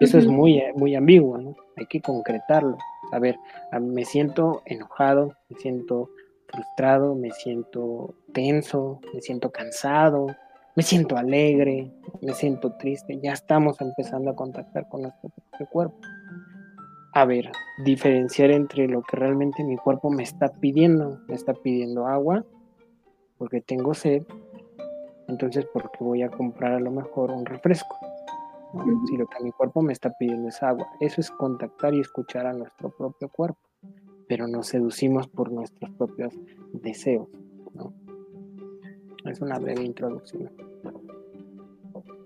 Eso 0.00 0.18
es 0.18 0.26
muy, 0.26 0.62
muy 0.76 0.94
ambiguo, 0.94 1.36
¿no? 1.36 1.56
Hay 1.76 1.86
que 1.86 2.00
concretarlo. 2.00 2.78
A 3.12 3.18
ver, 3.18 3.36
me 3.80 4.04
siento 4.04 4.62
enojado, 4.66 5.34
me 5.48 5.58
siento 5.58 6.10
frustrado, 6.48 7.14
me 7.14 7.30
siento 7.30 8.14
tenso, 8.32 9.00
me 9.12 9.20
siento 9.20 9.50
cansado, 9.50 10.26
me 10.76 10.82
siento 10.82 11.16
alegre, 11.16 11.92
me 12.20 12.32
siento 12.34 12.72
triste, 12.72 13.18
ya 13.22 13.32
estamos 13.32 13.80
empezando 13.80 14.30
a 14.30 14.36
contactar 14.36 14.88
con 14.88 15.02
nuestro 15.02 15.30
cuerpo. 15.70 15.96
A 17.12 17.24
ver, 17.24 17.52
diferenciar 17.84 18.50
entre 18.50 18.88
lo 18.88 19.02
que 19.02 19.16
realmente 19.16 19.62
mi 19.62 19.76
cuerpo 19.76 20.10
me 20.10 20.24
está 20.24 20.48
pidiendo, 20.48 21.20
me 21.28 21.34
está 21.34 21.54
pidiendo 21.54 22.08
agua, 22.08 22.44
porque 23.38 23.60
tengo 23.60 23.94
sed, 23.94 24.24
entonces 25.28 25.64
porque 25.72 25.98
voy 26.00 26.22
a 26.22 26.28
comprar 26.28 26.72
a 26.72 26.80
lo 26.80 26.90
mejor 26.90 27.30
un 27.30 27.46
refresco. 27.46 27.96
Si 29.06 29.16
lo 29.16 29.26
que 29.26 29.42
mi 29.42 29.52
cuerpo 29.52 29.82
me 29.82 29.92
está 29.92 30.12
pidiendo 30.18 30.48
es 30.48 30.62
agua, 30.62 30.88
eso 31.00 31.20
es 31.20 31.30
contactar 31.30 31.94
y 31.94 32.00
escuchar 32.00 32.46
a 32.46 32.52
nuestro 32.52 32.90
propio 32.90 33.28
cuerpo, 33.28 33.60
pero 34.28 34.48
nos 34.48 34.68
seducimos 34.68 35.28
por 35.28 35.52
nuestros 35.52 35.90
propios 35.92 36.34
deseos. 36.72 37.28
¿no? 37.72 37.92
Es 39.24 39.40
una 39.40 39.58
breve 39.58 39.84
introducción. 39.84 40.50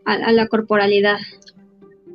A, 0.05 0.33
la 0.33 0.49
corporalidad. 0.49 1.19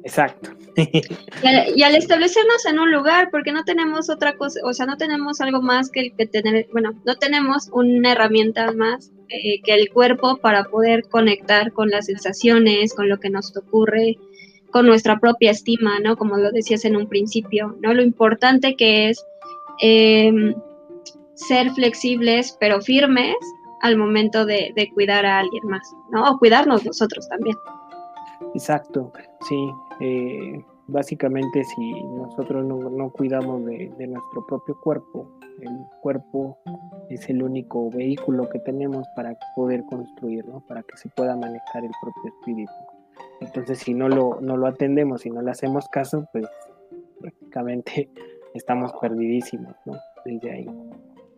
Exacto. 0.04 0.50
y, 0.76 1.84
al, 1.84 1.96
establecernos 1.96 2.66
en 2.66 2.80
un 2.80 2.92
lugar, 2.92 3.30
porque 3.30 3.52
no 3.52 3.64
tenemos 3.64 4.10
otra 4.10 4.36
cosa, 4.36 4.60
o 4.64 4.74
sea, 4.74 4.88
no 4.88 4.98
tenemos 4.98 5.42
algo 5.42 5.62
más 5.62 5.92
que 5.92 6.00
el 6.00 6.16
que 6.16 6.26
tener, 6.26 6.68
bueno, 6.72 6.94
no 7.06 7.16
tenemos 7.16 7.70
una 7.72 8.14
herramienta 8.14 8.72
más 8.72 9.12
eh, 9.34 9.62
que 9.64 9.74
el 9.74 9.90
cuerpo 9.90 10.38
para 10.38 10.66
poder 10.66 11.06
conectar 11.10 11.74
con 11.74 11.90
las 11.90 12.06
sensaciones, 12.06 12.94
con 12.94 13.10
lo 13.10 13.20
que 13.20 13.32
nos 13.32 13.56
ocurre, 13.58 14.18
con 14.72 14.86
nuestra 14.86 15.20
propia 15.20 15.50
estima, 15.50 16.00
¿no? 16.00 16.16
Como 16.16 16.38
lo 16.38 16.52
decías 16.52 16.86
en 16.86 16.96
un 16.96 17.08
principio, 17.08 17.76
¿no? 17.82 17.96
Lo 17.96 18.04
importante 18.04 18.76
que 18.76 19.10
es 19.10 19.26
em, 19.80 20.54
ser 21.34 21.72
flexibles 21.72 22.56
pero 22.60 22.80
firmes 22.80 23.36
al 23.82 23.98
momento 23.98 24.46
de, 24.46 24.72
cuidar 24.94 25.26
a 25.26 25.40
alguien 25.40 25.64
más, 25.66 25.82
¿no? 26.12 26.30
O 26.30 26.38
cuidarnos 26.38 26.86
nosotros 26.86 27.28
también. 27.28 27.58
Exacto, 28.54 29.12
sí. 29.50 29.70
Eh, 30.00 30.64
básicamente 30.94 31.64
si 31.64 31.91
nosotros 32.04 32.64
no, 32.64 33.10
cuidamos 33.10 33.66
de, 33.66 33.89
nuestro 34.08 34.46
propio 34.48 34.80
cuerpo, 34.80 35.28
el 35.60 35.70
cuerpo 36.02 36.60
es 37.10 37.28
el 37.30 37.41
único 37.41 37.89
vehículo 37.89 38.48
que 38.50 38.60
tenemos 38.60 39.06
para 39.16 39.36
poder 39.56 39.84
construir, 39.89 40.46
¿no? 40.46 40.64
para 40.68 40.84
que 40.84 40.96
se 40.96 41.10
pueda 41.10 41.36
manejar 41.36 41.84
el 41.84 41.91
propio 42.02 42.32
espíritu. 42.32 42.72
Entonces 43.41 43.80
si 43.80 43.94
no 43.94 44.08
lo, 44.08 44.39
no 44.39 44.56
lo 44.56 44.68
atendemos, 44.68 45.26
y 45.26 45.32
no 45.32 45.41
le 45.41 45.52
hacemos 45.52 45.88
caso, 45.89 46.28
pues 46.32 46.46
prácticamente 47.20 48.10
estamos 48.54 48.94
perdidísimos 49.02 49.76
¿no? 49.86 49.94
desde 50.24 50.52
ahí. 50.52 50.68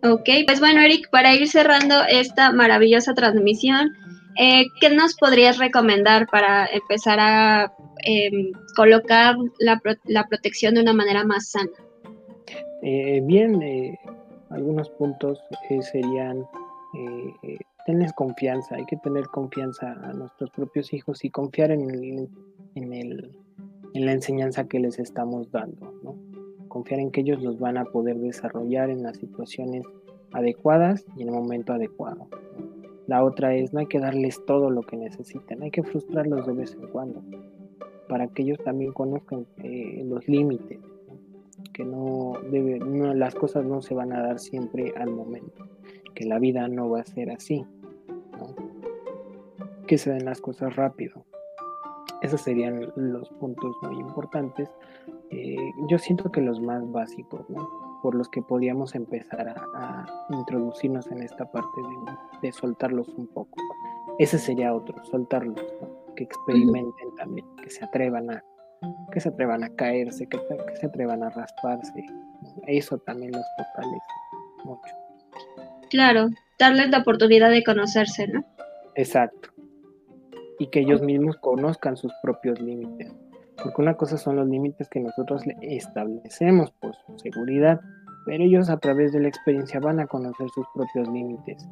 Ok, 0.04 0.30
pues 0.46 0.60
bueno, 0.60 0.82
Eric, 0.82 1.10
para 1.10 1.34
ir 1.34 1.48
cerrando 1.48 1.96
esta 2.08 2.52
maravillosa 2.52 3.14
transmisión, 3.14 3.94
eh, 4.38 4.66
¿qué 4.80 4.90
nos 4.90 5.16
podrías 5.16 5.58
recomendar 5.58 6.28
para 6.28 6.66
empezar 6.68 7.20
a 7.20 7.74
em, 8.04 8.52
colocar 8.76 9.36
la, 9.60 9.80
protección 10.28 10.76
de 10.76 10.82
una 10.82 10.94
manera 10.94 11.24
más 11.24 11.50
sana? 11.52 11.72
Eh, 12.82 13.22
bien, 13.24 13.62
eh, 13.62 13.98
algunos 14.50 14.90
puntos 14.92 15.40
serían 15.92 16.46
tener 17.86 18.14
confianza, 18.14 18.76
hay 18.76 18.86
que 18.86 18.98
tener 18.98 19.28
confianza 19.28 19.92
a 19.92 20.14
nuestros 20.14 20.50
propios 20.52 20.94
hijos 20.94 21.26
y 21.26 21.30
confiar 21.30 21.72
en, 21.72 22.30
en, 22.76 23.32
la 23.94 24.12
enseñanza 24.12 24.66
que 24.66 24.80
les 24.80 25.00
estamos 25.00 25.52
dando, 25.52 25.94
¿no? 26.04 26.16
confiar 26.68 27.00
en 27.00 27.12
que 27.12 27.22
ellos 27.22 27.42
los 27.42 27.60
van 27.60 27.78
a 27.78 27.86
poder 27.86 28.18
desarrollar 28.18 28.90
en 28.90 29.04
las 29.04 29.18
situaciones 29.18 29.86
adecuadas 30.34 31.06
y 31.16 31.22
en 31.22 31.30
el 31.30 31.36
momento 31.36 31.74
adecuado. 31.74 32.28
La 33.08 33.24
otra 33.24 33.54
es, 33.54 33.72
no 33.74 33.80
hay 33.80 33.86
que 33.86 34.00
darles 34.00 34.44
todo 34.46 34.70
lo 34.70 34.82
que 34.82 34.98
necesitan, 34.98 35.62
hay 35.62 35.72
que 35.72 35.84
frustrarlos 35.84 36.48
de 36.48 36.54
vez 36.54 36.74
en 36.74 36.88
cuando, 36.88 37.22
para 38.10 38.28
que 38.28 38.42
ellos 38.44 38.60
también 38.64 38.94
conozcan 38.94 39.46
eh, 39.64 40.04
los 40.06 40.28
límites, 40.28 40.80
que 41.72 41.86
no, 41.86 42.34
debe, 42.50 42.80
las 43.14 43.36
cosas 43.36 43.66
no 43.66 43.82
se 43.82 43.94
van 43.94 44.12
a 44.12 44.22
dar 44.22 44.40
siempre 44.40 44.94
al 44.98 45.12
momento, 45.12 45.68
que 46.16 46.26
la 46.26 46.40
vida 46.40 46.68
no 46.68 46.90
va 46.90 47.02
a 47.02 47.06
ser 47.06 47.30
así, 47.30 47.66
que 49.86 49.98
se 49.98 50.12
den 50.12 50.26
las 50.26 50.42
cosas 50.42 50.76
rápido. 50.76 51.26
Esos 52.22 52.42
serían 52.42 52.92
los 52.96 53.30
puntos 53.30 53.76
muy 53.84 54.00
importantes. 54.00 54.70
Eh, 55.30 55.58
yo 55.90 56.00
siento 56.00 56.32
que 56.32 56.42
los 56.42 56.60
más 56.60 56.90
básicos, 56.92 57.46
por 58.06 58.14
los 58.14 58.30
que 58.30 58.44
podíamos 58.44 58.94
empezar 58.94 59.50
a, 59.50 60.06
introducirnos 60.30 61.08
en 61.08 61.24
esta 61.24 61.44
parte 61.44 61.82
de, 62.44 62.52
soltarlos 62.52 63.10
un 63.18 63.26
poco. 63.26 63.56
Ese 64.20 64.38
sería 64.38 64.76
otro, 64.76 65.04
soltarlos, 65.06 65.60
que 66.16 66.26
experimenten 66.26 67.16
también, 67.18 67.48
que 67.64 67.72
se 67.72 67.84
atrevan 67.84 68.30
a, 68.30 68.44
que 69.12 69.20
se 69.20 69.30
atrevan 69.30 69.64
a 69.64 69.70
caerse, 69.70 70.28
que, 70.28 70.38
se 70.80 70.86
atrevan 70.86 71.24
a 71.24 71.32
rasparse. 71.32 72.06
Eso 72.68 73.00
también 73.00 73.32
los 73.32 73.44
fortalece 73.58 74.14
mucho. 74.66 74.96
Claro, 75.90 76.28
darles 76.60 76.92
la 76.92 77.00
oportunidad 77.00 77.50
de 77.50 77.64
conocerse, 77.64 78.28
¿no? 78.28 78.46
Exacto. 78.94 79.50
Y 80.60 80.68
que 80.68 80.82
ellos 80.82 81.02
mismos 81.02 81.38
conozcan 81.38 81.98
sus 81.98 82.14
propios 82.22 82.62
límites 82.62 83.12
porque 83.62 83.82
una 83.82 83.96
cosa 83.96 84.18
son 84.18 84.36
los 84.36 84.48
límites 84.48 84.90
que 84.90 85.00
nosotros 85.00 85.44
establecemos 85.62 86.72
por 86.72 86.96
su 86.96 87.18
seguridad, 87.20 87.80
pero 88.26 88.44
ellos 88.44 88.70
a 88.70 88.78
través 88.78 89.14
de 89.14 89.22
la 89.22 89.28
experiencia 89.28 89.80
van 89.80 90.00
a 90.00 90.08
conocer 90.08 90.50
sus 90.50 90.66
propios 90.74 91.08
límites 91.08 91.68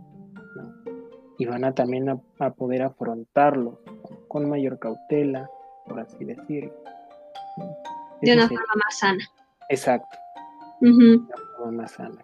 y 1.37 1.45
van 1.45 1.65
a 1.65 1.73
también 1.73 2.07
a, 2.09 2.49
poder 2.51 2.83
afrontarlos 2.83 3.79
con 4.27 4.49
mayor 4.49 4.79
cautela, 4.79 5.49
por 5.87 5.99
así 5.99 6.23
decirlo. 6.23 6.73
De 8.21 8.33
una 8.33 8.47
forma 8.47 8.73
más 8.75 8.99
sana. 8.99 9.23
Exacto. 9.69 10.17
De 10.79 10.91
una 10.91 11.27
forma 11.57 11.81
más 11.81 11.91
sana. 11.91 12.23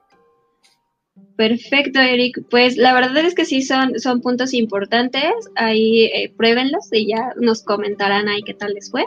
Perfecto, 1.35 1.99
Eric. 1.99 2.45
Pues 2.49 2.77
la 2.77 2.93
verdad 2.93 3.17
es 3.17 3.35
que 3.35 3.45
sí 3.45 3.61
son, 3.61 3.99
son 3.99 4.21
puntos 4.21 4.53
importantes. 4.53 5.33
Ahí 5.55 6.05
eh, 6.05 6.33
pruébenlos 6.37 6.87
y 6.91 7.07
ya 7.07 7.33
nos 7.37 7.63
comentarán 7.63 8.27
ahí 8.27 8.43
qué 8.43 8.53
tal 8.53 8.73
les 8.73 8.91
fue. 8.91 9.05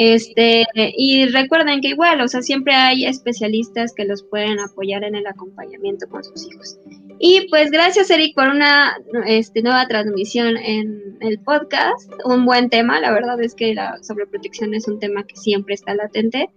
Este, 0.00 0.64
y 0.96 1.26
recuerden 1.26 1.80
que 1.80 1.88
igual, 1.88 2.20
o 2.20 2.28
sea, 2.28 2.40
siempre 2.40 2.72
hay 2.72 3.04
especialistas 3.04 3.92
que 3.92 4.04
los 4.04 4.22
pueden 4.22 4.60
apoyar 4.60 5.02
en 5.02 5.16
el 5.16 5.26
acompañamiento 5.26 6.08
con 6.08 6.22
sus 6.22 6.46
hijos. 6.46 6.78
Y 7.18 7.48
pues 7.50 7.72
gracias 7.72 8.08
Eric 8.08 8.32
por 8.36 8.46
una 8.46 8.96
este, 9.26 9.60
nueva 9.60 9.88
transmisión 9.88 10.56
en 10.56 11.18
el 11.20 11.40
podcast. 11.40 12.12
Un 12.24 12.46
buen 12.46 12.70
tema, 12.70 13.00
la 13.00 13.10
verdad 13.10 13.42
es 13.42 13.56
que 13.56 13.74
la 13.74 13.98
sobreprotección 14.00 14.72
es 14.72 14.86
un 14.86 15.00
tema 15.00 15.24
que 15.24 15.34
siempre 15.34 15.74
está 15.74 15.96
latente. 15.96 16.48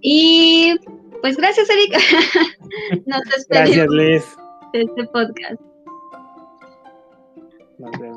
Y 0.00 0.74
pues 1.20 1.36
gracias 1.36 1.70
Eric. 1.70 1.92
Nos 3.06 3.20
despedimos 3.26 3.46
Gracias 3.48 3.88
Liz. 3.90 4.24
de 4.72 4.82
este 4.82 5.04
podcast. 5.04 5.60
Nos 7.78 7.92
vemos. 8.00 8.09